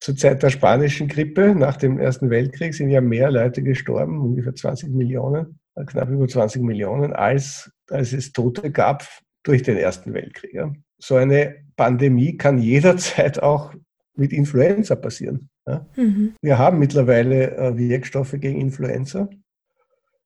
zur 0.00 0.16
Zeit 0.16 0.42
der 0.42 0.50
spanischen 0.50 1.08
Grippe 1.08 1.54
nach 1.54 1.76
dem 1.76 1.98
Ersten 1.98 2.30
Weltkrieg 2.30 2.74
sind 2.74 2.90
ja 2.90 3.00
mehr 3.00 3.30
Leute 3.30 3.62
gestorben, 3.62 4.20
ungefähr 4.20 4.54
20 4.54 4.90
Millionen, 4.90 5.58
knapp 5.86 6.10
über 6.10 6.28
20 6.28 6.62
Millionen, 6.62 7.12
als, 7.12 7.70
als 7.90 8.12
es 8.12 8.32
Tote 8.32 8.70
gab 8.70 9.06
durch 9.42 9.62
den 9.62 9.76
Ersten 9.76 10.14
Weltkrieg. 10.14 10.54
Ja. 10.54 10.72
so 10.98 11.16
eine 11.16 11.56
Pandemie 11.76 12.36
kann 12.36 12.58
jederzeit 12.58 13.42
auch 13.42 13.74
mit 14.14 14.32
Influenza 14.32 14.94
passieren. 14.94 15.48
Ja? 15.66 15.86
Mhm. 15.96 16.34
Wir 16.40 16.58
haben 16.58 16.78
mittlerweile 16.78 17.56
äh, 17.56 17.76
Wirkstoffe 17.76 18.36
gegen 18.38 18.60
Influenza. 18.60 19.28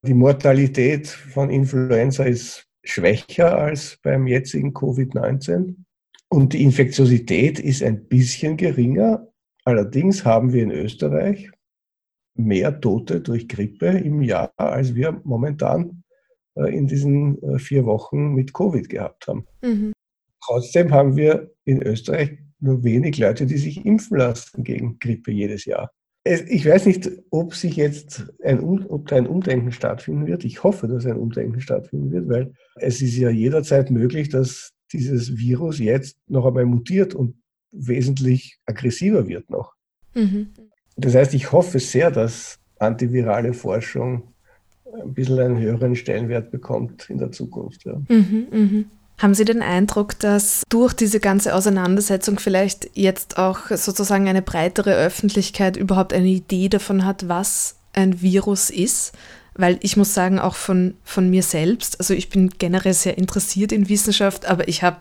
Die 0.07 0.13
Mortalität 0.13 1.05
von 1.05 1.49
Influenza 1.49 2.23
ist 2.23 2.65
schwächer 2.81 3.57
als 3.57 3.99
beim 4.01 4.25
jetzigen 4.25 4.73
Covid-19 4.73 5.75
und 6.29 6.53
die 6.53 6.63
Infektiosität 6.63 7.59
ist 7.59 7.83
ein 7.83 8.07
bisschen 8.07 8.55
geringer. 8.55 9.27
Allerdings 9.65 10.23
haben 10.23 10.53
wir 10.53 10.63
in 10.63 10.71
Österreich 10.71 11.51
mehr 12.35 12.79
Tote 12.79 13.19
durch 13.19 13.49
Grippe 13.49 13.87
im 13.87 14.21
Jahr, 14.21 14.53
als 14.55 14.95
wir 14.95 15.19
momentan 15.25 16.03
äh, 16.55 16.73
in 16.73 16.87
diesen 16.87 17.43
äh, 17.43 17.59
vier 17.59 17.85
Wochen 17.85 18.33
mit 18.33 18.53
Covid 18.53 18.87
gehabt 18.87 19.27
haben. 19.27 19.45
Mhm. 19.61 19.91
Trotzdem 20.41 20.93
haben 20.93 21.17
wir 21.17 21.51
in 21.65 21.81
Österreich 21.81 22.37
nur 22.59 22.81
wenig 22.81 23.17
Leute, 23.17 23.45
die 23.45 23.57
sich 23.57 23.85
impfen 23.85 24.19
lassen 24.19 24.63
gegen 24.63 24.99
Grippe 24.99 25.33
jedes 25.33 25.65
Jahr. 25.65 25.91
Ich 26.49 26.65
weiß 26.65 26.85
nicht, 26.85 27.09
ob 27.29 27.55
sich 27.55 27.75
jetzt 27.75 28.25
ein, 28.43 28.59
ob 28.61 29.07
da 29.07 29.15
ein 29.15 29.27
Umdenken 29.27 29.71
stattfinden 29.71 30.27
wird. 30.27 30.45
Ich 30.45 30.63
hoffe, 30.63 30.87
dass 30.87 31.05
ein 31.05 31.17
Umdenken 31.17 31.61
stattfinden 31.61 32.11
wird, 32.11 32.27
weil 32.27 32.53
es 32.75 33.01
ist 33.01 33.15
ja 33.17 33.29
jederzeit 33.29 33.91
möglich, 33.91 34.29
dass 34.29 34.73
dieses 34.91 35.37
Virus 35.37 35.79
jetzt 35.79 36.17
noch 36.27 36.45
einmal 36.45 36.65
mutiert 36.65 37.13
und 37.13 37.35
wesentlich 37.71 38.57
aggressiver 38.65 39.27
wird 39.27 39.49
noch. 39.49 39.73
Mhm. 40.15 40.47
Das 40.95 41.15
heißt, 41.15 41.33
ich 41.33 41.51
hoffe 41.51 41.79
sehr, 41.79 42.11
dass 42.11 42.59
antivirale 42.79 43.53
Forschung 43.53 44.33
ein 45.01 45.13
bisschen 45.13 45.39
einen 45.39 45.59
höheren 45.59 45.95
Stellenwert 45.95 46.51
bekommt 46.51 47.09
in 47.09 47.17
der 47.17 47.31
Zukunft. 47.31 47.85
Ja. 47.85 48.01
Mhm, 48.09 48.47
mh. 48.51 48.85
Haben 49.19 49.33
Sie 49.33 49.45
den 49.45 49.63
Eindruck, 49.63 50.19
dass 50.19 50.61
durch 50.69 50.93
diese 50.93 51.19
ganze 51.19 51.55
Auseinandersetzung 51.55 52.37
vielleicht 52.37 52.91
jetzt 52.93 53.39
auch 53.39 53.71
sozusagen 53.71 54.27
eine 54.27 54.43
breitere 54.43 54.93
Öffentlichkeit 54.93 55.75
überhaupt 55.75 56.13
eine 56.13 56.27
Idee 56.27 56.69
davon 56.69 57.03
hat, 57.03 57.27
was 57.27 57.77
ein 57.93 58.21
Virus 58.21 58.69
ist? 58.69 59.13
Weil 59.55 59.79
ich 59.81 59.97
muss 59.97 60.13
sagen, 60.13 60.37
auch 60.37 60.53
von, 60.53 60.93
von 61.03 61.31
mir 61.31 61.41
selbst, 61.41 61.99
also 61.99 62.13
ich 62.13 62.29
bin 62.29 62.51
generell 62.59 62.93
sehr 62.93 63.17
interessiert 63.17 63.71
in 63.71 63.89
Wissenschaft, 63.89 64.45
aber 64.45 64.67
ich 64.67 64.83
habe 64.83 64.97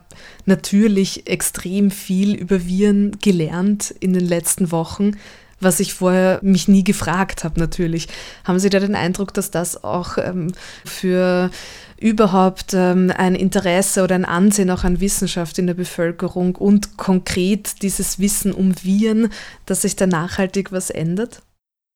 natürlich 0.46 1.26
extrem 1.26 1.90
viel 1.90 2.35
über 2.35 2.66
Viren 2.66 3.18
gelernt 3.20 3.94
in 4.00 4.14
den 4.14 4.25
letzten 4.25 4.73
Wochen 4.73 5.12
was 5.60 5.80
ich 5.80 5.94
vorher 5.94 6.38
mich 6.42 6.68
nie 6.68 6.84
gefragt 6.84 7.44
habe 7.44 7.58
natürlich. 7.58 8.08
Haben 8.44 8.58
Sie 8.58 8.70
da 8.70 8.78
den 8.78 8.94
Eindruck, 8.94 9.32
dass 9.34 9.50
das 9.50 9.82
auch 9.82 10.18
ähm, 10.18 10.52
für 10.84 11.50
überhaupt 11.98 12.75
ähm, 12.75 13.12
ein 13.16 13.34
Interesse 13.34 14.04
oder 14.04 14.14
ein 14.14 14.25
Ansehen 14.25 14.70
auch 14.70 14.84
an 14.84 15.00
Wissenschaft 15.00 15.58
in 15.58 15.66
der 15.66 15.75
Bevölkerung 15.75 16.56
und 16.56 16.96
konkret 16.96 17.82
dieses 17.82 18.18
Wissen 18.18 18.52
um 18.52 18.75
Viren, 18.82 19.30
dass 19.64 19.82
sich 19.82 19.96
da 19.96 20.06
nachhaltig 20.06 20.72
was 20.72 20.90
ändert? 20.90 21.42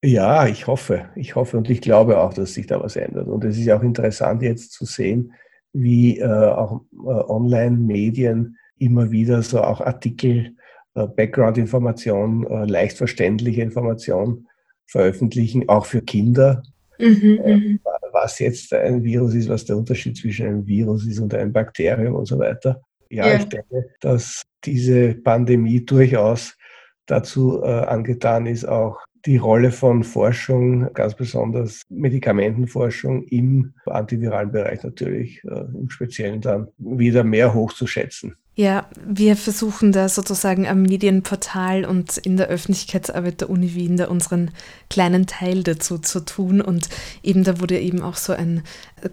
Ja, 0.02 0.46
ich 0.46 0.66
hoffe. 0.66 1.10
Ich 1.14 1.34
hoffe 1.34 1.58
und 1.58 1.68
ich 1.68 1.82
glaube 1.82 2.18
auch, 2.18 2.32
dass 2.32 2.54
sich 2.54 2.66
da 2.66 2.82
was 2.82 2.96
ändert. 2.96 3.28
Und 3.28 3.44
es 3.44 3.58
ist 3.58 3.70
auch 3.70 3.82
interessant 3.82 4.40
jetzt 4.42 4.72
zu 4.72 4.86
sehen, 4.86 5.34
wie 5.72 6.18
äh, 6.18 6.26
auch 6.26 6.80
äh, 6.94 7.08
Online-Medien 7.08 8.56
immer 8.78 9.10
wieder 9.10 9.42
so 9.42 9.62
auch 9.62 9.82
Artikel 9.82 10.56
Background-Information, 10.94 12.46
äh, 12.46 12.64
leicht 12.66 12.98
verständliche 12.98 13.62
Information 13.62 14.46
veröffentlichen, 14.86 15.68
auch 15.68 15.86
für 15.86 16.02
Kinder. 16.02 16.62
Mhm, 16.98 17.40
äh, 17.44 17.56
mhm. 17.56 17.80
was 18.12 18.38
jetzt 18.38 18.74
ein 18.74 19.02
Virus 19.02 19.34
ist, 19.34 19.48
was 19.48 19.64
der 19.64 19.76
Unterschied 19.76 20.16
zwischen 20.16 20.46
einem 20.46 20.66
Virus 20.66 21.06
ist 21.06 21.18
und 21.18 21.32
einem 21.34 21.52
Bakterium 21.52 22.14
und 22.14 22.26
so 22.26 22.38
weiter. 22.38 22.80
Ja, 23.08 23.28
ja. 23.28 23.36
ich 23.36 23.44
denke, 23.44 23.90
dass 24.00 24.42
diese 24.64 25.14
Pandemie 25.14 25.84
durchaus 25.84 26.56
dazu 27.06 27.62
äh, 27.62 27.66
angetan 27.66 28.46
ist, 28.46 28.66
auch 28.66 28.98
die 29.26 29.36
Rolle 29.36 29.70
von 29.70 30.04
Forschung, 30.04 30.92
ganz 30.94 31.14
besonders 31.14 31.82
Medikamentenforschung 31.88 33.24
im 33.24 33.74
antiviralen 33.86 34.50
Bereich 34.50 34.82
natürlich 34.82 35.42
äh, 35.44 35.64
im 35.74 35.90
Speziellen 35.90 36.40
dann 36.40 36.68
wieder 36.78 37.24
mehr 37.24 37.52
hochzuschätzen. 37.52 38.36
Ja, 38.60 38.90
wir 39.02 39.36
versuchen 39.36 39.90
da 39.90 40.10
sozusagen 40.10 40.68
am 40.68 40.82
Medienportal 40.82 41.86
und 41.86 42.18
in 42.18 42.36
der 42.36 42.48
Öffentlichkeitsarbeit 42.48 43.40
der 43.40 43.48
Uni 43.48 43.74
Wien 43.74 43.96
da 43.96 44.08
unseren 44.08 44.50
kleinen 44.90 45.26
Teil 45.26 45.62
dazu 45.62 45.96
zu 45.96 46.20
tun. 46.20 46.60
Und 46.60 46.90
eben 47.22 47.42
da 47.42 47.58
wurde 47.58 47.80
eben 47.80 48.02
auch 48.02 48.18
so 48.18 48.34
ein 48.34 48.62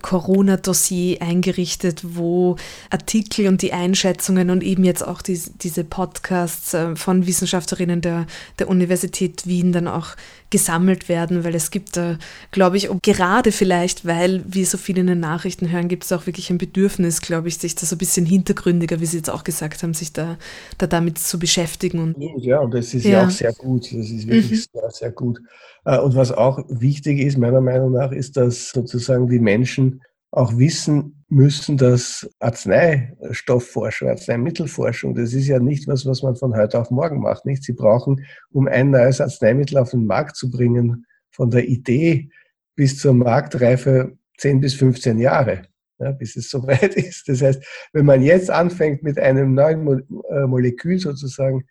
Corona-Dossier 0.02 1.22
eingerichtet, 1.22 2.02
wo 2.04 2.58
Artikel 2.90 3.48
und 3.48 3.62
die 3.62 3.72
Einschätzungen 3.72 4.50
und 4.50 4.64
eben 4.64 4.84
jetzt 4.84 5.08
auch 5.08 5.22
die, 5.22 5.40
diese 5.62 5.86
Podcasts 5.86 6.74
äh, 6.74 6.98
von 6.98 7.26
Wissenschaftlerinnen 7.26 8.02
der, 8.02 8.28
der 8.60 8.68
Universität 8.68 9.48
Wien 9.48 9.72
dann 9.72 9.88
auch 9.88 10.18
gesammelt 10.50 11.10
werden, 11.10 11.44
weil 11.44 11.56
es 11.56 11.72
gibt 11.72 11.98
da, 11.98 12.18
glaube 12.52 12.78
ich, 12.78 12.90
gerade 13.02 13.52
vielleicht, 13.52 14.06
weil 14.06 14.44
wir 14.48 14.66
so 14.66 14.78
viel 14.78 14.98
in 14.98 15.08
den 15.08 15.20
Nachrichten 15.20 15.70
hören, 15.70 15.90
gibt 15.90 16.06
es 16.06 16.12
auch 16.12 16.26
wirklich 16.26 16.50
ein 16.50 16.58
Bedürfnis, 16.58 17.22
glaube 17.22 17.50
ich, 17.50 17.58
sich 17.58 17.76
da 17.76 17.86
so 17.86 17.96
ein 17.96 18.00
bisschen 18.00 18.26
hintergründiger, 18.26 19.02
wie 19.02 19.06
Sie 19.06 19.18
jetzt 19.18 19.30
auch 19.30 19.37
gesagt 19.44 19.84
haben, 19.84 19.94
sich 19.94 20.14
da, 20.14 20.38
da 20.78 20.88
damit 20.88 21.18
zu 21.18 21.40
beschäftigen. 21.40 22.00
Und, 22.00 22.44
ja, 22.44 22.60
und 22.60 22.74
das 22.74 22.94
ist 22.94 23.06
ja, 23.06 23.22
ja 23.22 23.28
auch 23.28 23.30
sehr 23.30 23.54
gut. 23.54 23.86
Das 23.86 24.10
ist 24.10 24.28
wirklich 24.28 24.68
mhm. 24.74 24.80
sehr, 24.80 24.92
sehr 24.92 25.12
gut. 25.12 25.40
Äh, 25.86 26.00
und 26.00 26.16
was 26.16 26.32
auch 26.32 26.64
wichtig 26.70 27.20
ist, 27.20 27.38
meiner 27.38 27.62
Meinung 27.62 27.92
nach, 27.92 28.12
ist, 28.12 28.38
dass 28.38 28.70
sozusagen 28.70 29.28
die 29.28 29.40
Menschen 29.40 30.02
auch 30.32 30.58
wissen 30.58 31.24
müssen, 31.30 31.78
dass 31.78 32.30
Arzneistoffforschung, 32.40 34.10
Arzneimittelforschung, 34.10 35.16
das 35.16 35.34
ist 35.34 35.48
ja 35.48 35.60
nicht 35.60 35.88
was, 35.88 36.06
was 36.06 36.22
man 36.24 36.36
von 36.36 36.56
heute 36.56 36.80
auf 36.80 36.92
morgen 36.92 37.20
macht. 37.20 37.46
Nicht? 37.46 37.64
Sie 37.64 37.74
brauchen, 37.74 38.26
um 38.52 38.68
ein 38.68 38.92
neues 38.92 39.22
Arzneimittel 39.22 39.78
auf 39.78 39.92
den 39.92 40.06
Markt 40.06 40.36
zu 40.36 40.50
bringen, 40.50 41.06
von 41.32 41.50
der 41.50 41.68
Idee 41.68 42.30
bis 42.76 43.00
zur 43.00 43.14
Marktreife 43.14 44.18
10 44.38 44.62
bis 44.62 44.74
15 44.76 45.20
Jahre, 45.20 45.64
ja, 46.00 46.12
bis 46.12 46.36
es 46.36 46.50
soweit 46.50 46.96
ist. 46.96 47.28
Das 47.28 47.42
heißt, 47.42 47.64
wenn 47.94 48.06
man 48.06 48.22
jetzt 48.22 48.50
anfängt, 48.50 49.04
mit 49.04 49.20
einem 49.20 49.54
neuen 49.54 50.04
äh, 50.30 50.46
Molekül 50.46 51.00
sozusagen 51.00 51.66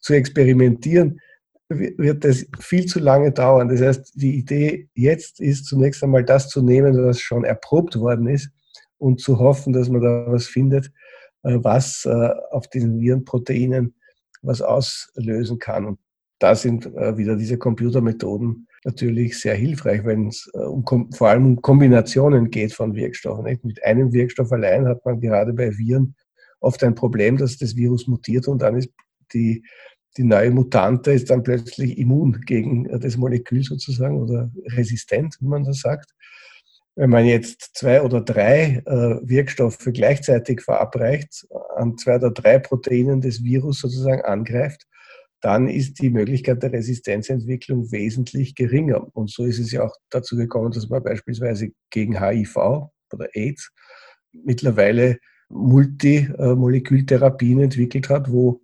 zu 0.00 0.14
experimentieren, 0.14 1.20
wird 1.68 2.24
das 2.24 2.46
viel 2.60 2.86
zu 2.86 2.98
lange 2.98 3.32
dauern. 3.32 3.68
Das 3.68 3.80
heißt, 3.80 4.12
die 4.14 4.36
Idee 4.36 4.88
jetzt 4.94 5.40
ist 5.40 5.64
zunächst 5.64 6.02
einmal 6.02 6.24
das 6.24 6.48
zu 6.48 6.62
nehmen, 6.62 7.02
was 7.02 7.20
schon 7.20 7.44
erprobt 7.44 7.98
worden 7.98 8.26
ist 8.26 8.50
und 8.98 9.20
zu 9.20 9.38
hoffen, 9.38 9.72
dass 9.72 9.88
man 9.88 10.02
da 10.02 10.24
was 10.28 10.46
findet, 10.46 10.92
äh, 11.42 11.58
was 11.62 12.04
äh, 12.04 12.30
auf 12.50 12.68
diesen 12.68 13.00
Virenproteinen 13.00 13.94
was 14.42 14.60
auslösen 14.60 15.58
kann. 15.58 15.86
Und 15.86 15.98
da 16.38 16.54
sind 16.54 16.86
äh, 16.86 17.16
wieder 17.16 17.36
diese 17.36 17.58
Computermethoden 17.58 18.66
natürlich 18.84 19.38
sehr 19.38 19.54
hilfreich, 19.54 20.04
wenn 20.04 20.28
es 20.28 20.46
um, 20.48 20.84
vor 21.12 21.28
allem 21.28 21.46
um 21.46 21.62
Kombinationen 21.62 22.50
geht 22.50 22.72
von 22.72 22.94
Wirkstoffen. 22.94 23.58
Mit 23.62 23.84
einem 23.84 24.12
Wirkstoff 24.12 24.50
allein 24.52 24.86
hat 24.86 25.04
man 25.04 25.20
gerade 25.20 25.52
bei 25.52 25.76
Viren 25.76 26.14
oft 26.60 26.82
ein 26.84 26.94
Problem, 26.94 27.36
dass 27.36 27.58
das 27.58 27.76
Virus 27.76 28.06
mutiert 28.06 28.48
und 28.48 28.62
dann 28.62 28.76
ist 28.76 28.90
die 29.32 29.62
die 30.16 30.24
neue 30.24 30.50
Mutante 30.50 31.12
ist 31.12 31.30
dann 31.30 31.42
plötzlich 31.42 31.98
immun 31.98 32.42
gegen 32.42 32.84
das 33.00 33.16
Molekül 33.16 33.62
sozusagen 33.62 34.20
oder 34.20 34.50
resistent, 34.76 35.36
wie 35.40 35.46
man 35.46 35.64
das 35.64 35.80
sagt. 35.80 36.10
Wenn 36.94 37.08
man 37.08 37.24
jetzt 37.24 37.70
zwei 37.74 38.02
oder 38.02 38.20
drei 38.20 38.82
äh, 38.84 39.16
Wirkstoffe 39.22 39.88
gleichzeitig 39.94 40.60
verabreicht, 40.60 41.46
an 41.76 41.96
zwei 41.96 42.16
oder 42.16 42.30
drei 42.30 42.58
Proteinen 42.58 43.22
des 43.22 43.42
Virus 43.42 43.80
sozusagen 43.80 44.20
angreift, 44.22 44.86
dann 45.42 45.68
ist 45.68 46.00
die 46.00 46.08
Möglichkeit 46.08 46.62
der 46.62 46.72
Resistenzentwicklung 46.72 47.92
wesentlich 47.92 48.54
geringer. 48.54 49.14
Und 49.14 49.30
so 49.30 49.44
ist 49.44 49.58
es 49.58 49.72
ja 49.72 49.82
auch 49.82 49.94
dazu 50.08 50.36
gekommen, 50.36 50.70
dass 50.70 50.88
man 50.88 51.02
beispielsweise 51.02 51.68
gegen 51.90 52.18
HIV 52.18 52.56
oder 52.56 53.28
AIDS 53.34 53.70
mittlerweile 54.32 55.18
Multimolekültherapien 55.50 57.60
entwickelt 57.60 58.08
hat, 58.08 58.30
wo 58.30 58.62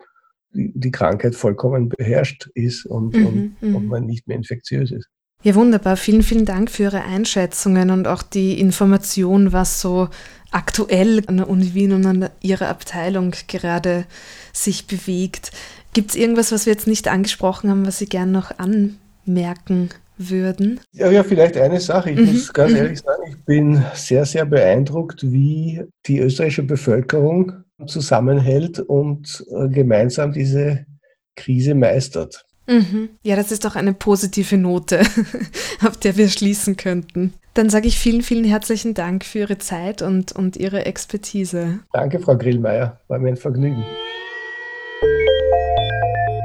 die 0.52 0.90
Krankheit 0.90 1.34
vollkommen 1.34 1.90
beherrscht 1.90 2.48
ist 2.54 2.86
und, 2.86 3.14
mhm, 3.14 3.26
und, 3.26 3.56
und 3.74 3.82
mhm. 3.82 3.88
man 3.88 4.06
nicht 4.06 4.26
mehr 4.26 4.38
infektiös 4.38 4.92
ist. 4.92 5.10
Ja, 5.44 5.54
wunderbar. 5.54 5.96
Vielen, 5.96 6.24
vielen 6.24 6.46
Dank 6.46 6.68
für 6.68 6.82
Ihre 6.84 7.04
Einschätzungen 7.04 7.90
und 7.90 8.08
auch 8.08 8.24
die 8.24 8.58
Information, 8.58 9.52
was 9.52 9.80
so 9.80 10.08
aktuell 10.50 11.22
an 11.26 11.36
der 11.36 11.48
Uni 11.48 11.74
Wien 11.74 11.92
und 11.92 12.04
an 12.06 12.28
Ihrer 12.40 12.68
Abteilung 12.68 13.32
gerade 13.46 14.04
sich 14.52 14.88
bewegt. 14.88 15.52
Gibt 15.92 16.10
es 16.10 16.16
irgendwas, 16.16 16.52
was 16.52 16.66
wir 16.66 16.72
jetzt 16.72 16.86
nicht 16.86 17.08
angesprochen 17.08 17.70
haben, 17.70 17.86
was 17.86 17.98
Sie 17.98 18.06
gerne 18.06 18.32
noch 18.32 18.52
anmerken 18.58 19.90
würden? 20.18 20.80
Ja, 20.92 21.10
ja, 21.10 21.24
vielleicht 21.24 21.56
eine 21.56 21.80
Sache. 21.80 22.10
Ich 22.10 22.18
mhm. 22.18 22.26
muss 22.26 22.52
ganz 22.52 22.72
mhm. 22.72 22.76
ehrlich 22.78 23.00
sagen, 23.00 23.22
ich 23.28 23.44
bin 23.44 23.82
sehr, 23.94 24.24
sehr 24.24 24.44
beeindruckt, 24.44 25.30
wie 25.30 25.82
die 26.06 26.18
österreichische 26.20 26.64
Bevölkerung 26.64 27.52
zusammenhält 27.86 28.80
und 28.80 29.44
äh, 29.50 29.68
gemeinsam 29.68 30.32
diese 30.32 30.86
Krise 31.36 31.74
meistert. 31.74 32.44
Mhm. 32.66 33.10
Ja, 33.22 33.36
das 33.36 33.50
ist 33.50 33.64
doch 33.64 33.76
eine 33.76 33.94
positive 33.94 34.58
Note, 34.58 35.00
auf 35.86 35.96
der 35.96 36.16
wir 36.16 36.28
schließen 36.28 36.76
könnten. 36.76 37.32
Dann 37.54 37.70
sage 37.70 37.88
ich 37.88 37.98
vielen, 37.98 38.22
vielen 38.22 38.44
herzlichen 38.44 38.94
Dank 38.94 39.24
für 39.24 39.40
Ihre 39.40 39.58
Zeit 39.58 40.02
und, 40.02 40.32
und 40.32 40.56
Ihre 40.56 40.84
Expertise. 40.84 41.80
Danke, 41.92 42.20
Frau 42.20 42.36
Grillmeier. 42.36 43.00
War 43.08 43.18
mir 43.18 43.30
ein 43.30 43.36
Vergnügen. 43.36 43.84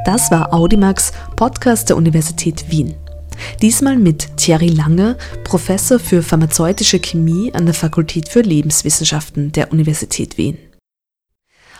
Das 0.05 0.31
war 0.31 0.53
Audimax, 0.53 1.11
Podcast 1.37 1.89
der 1.89 1.95
Universität 1.95 2.69
Wien. 2.69 2.95
Diesmal 3.61 3.97
mit 3.97 4.35
Thierry 4.35 4.67
Lange, 4.67 5.17
Professor 5.45 5.97
für 5.97 6.21
pharmazeutische 6.21 6.99
Chemie 6.99 7.53
an 7.53 7.65
der 7.65 7.73
Fakultät 7.73 8.27
für 8.27 8.41
Lebenswissenschaften 8.41 9.53
der 9.53 9.71
Universität 9.71 10.37
Wien. 10.37 10.57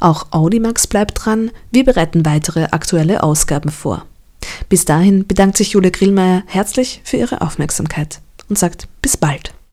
Auch 0.01 0.29
Audimax 0.31 0.87
bleibt 0.87 1.25
dran, 1.25 1.51
wir 1.71 1.85
bereiten 1.85 2.25
weitere 2.25 2.65
aktuelle 2.71 3.23
Ausgaben 3.23 3.71
vor. 3.71 4.07
Bis 4.69 4.85
dahin 4.85 5.27
bedankt 5.27 5.57
sich 5.57 5.73
Julia 5.73 5.91
Grillmeier 5.91 6.43
herzlich 6.47 7.01
für 7.05 7.17
Ihre 7.17 7.41
Aufmerksamkeit 7.41 8.21
und 8.49 8.59
sagt 8.59 8.89
bis 9.03 9.17
bald. 9.17 9.53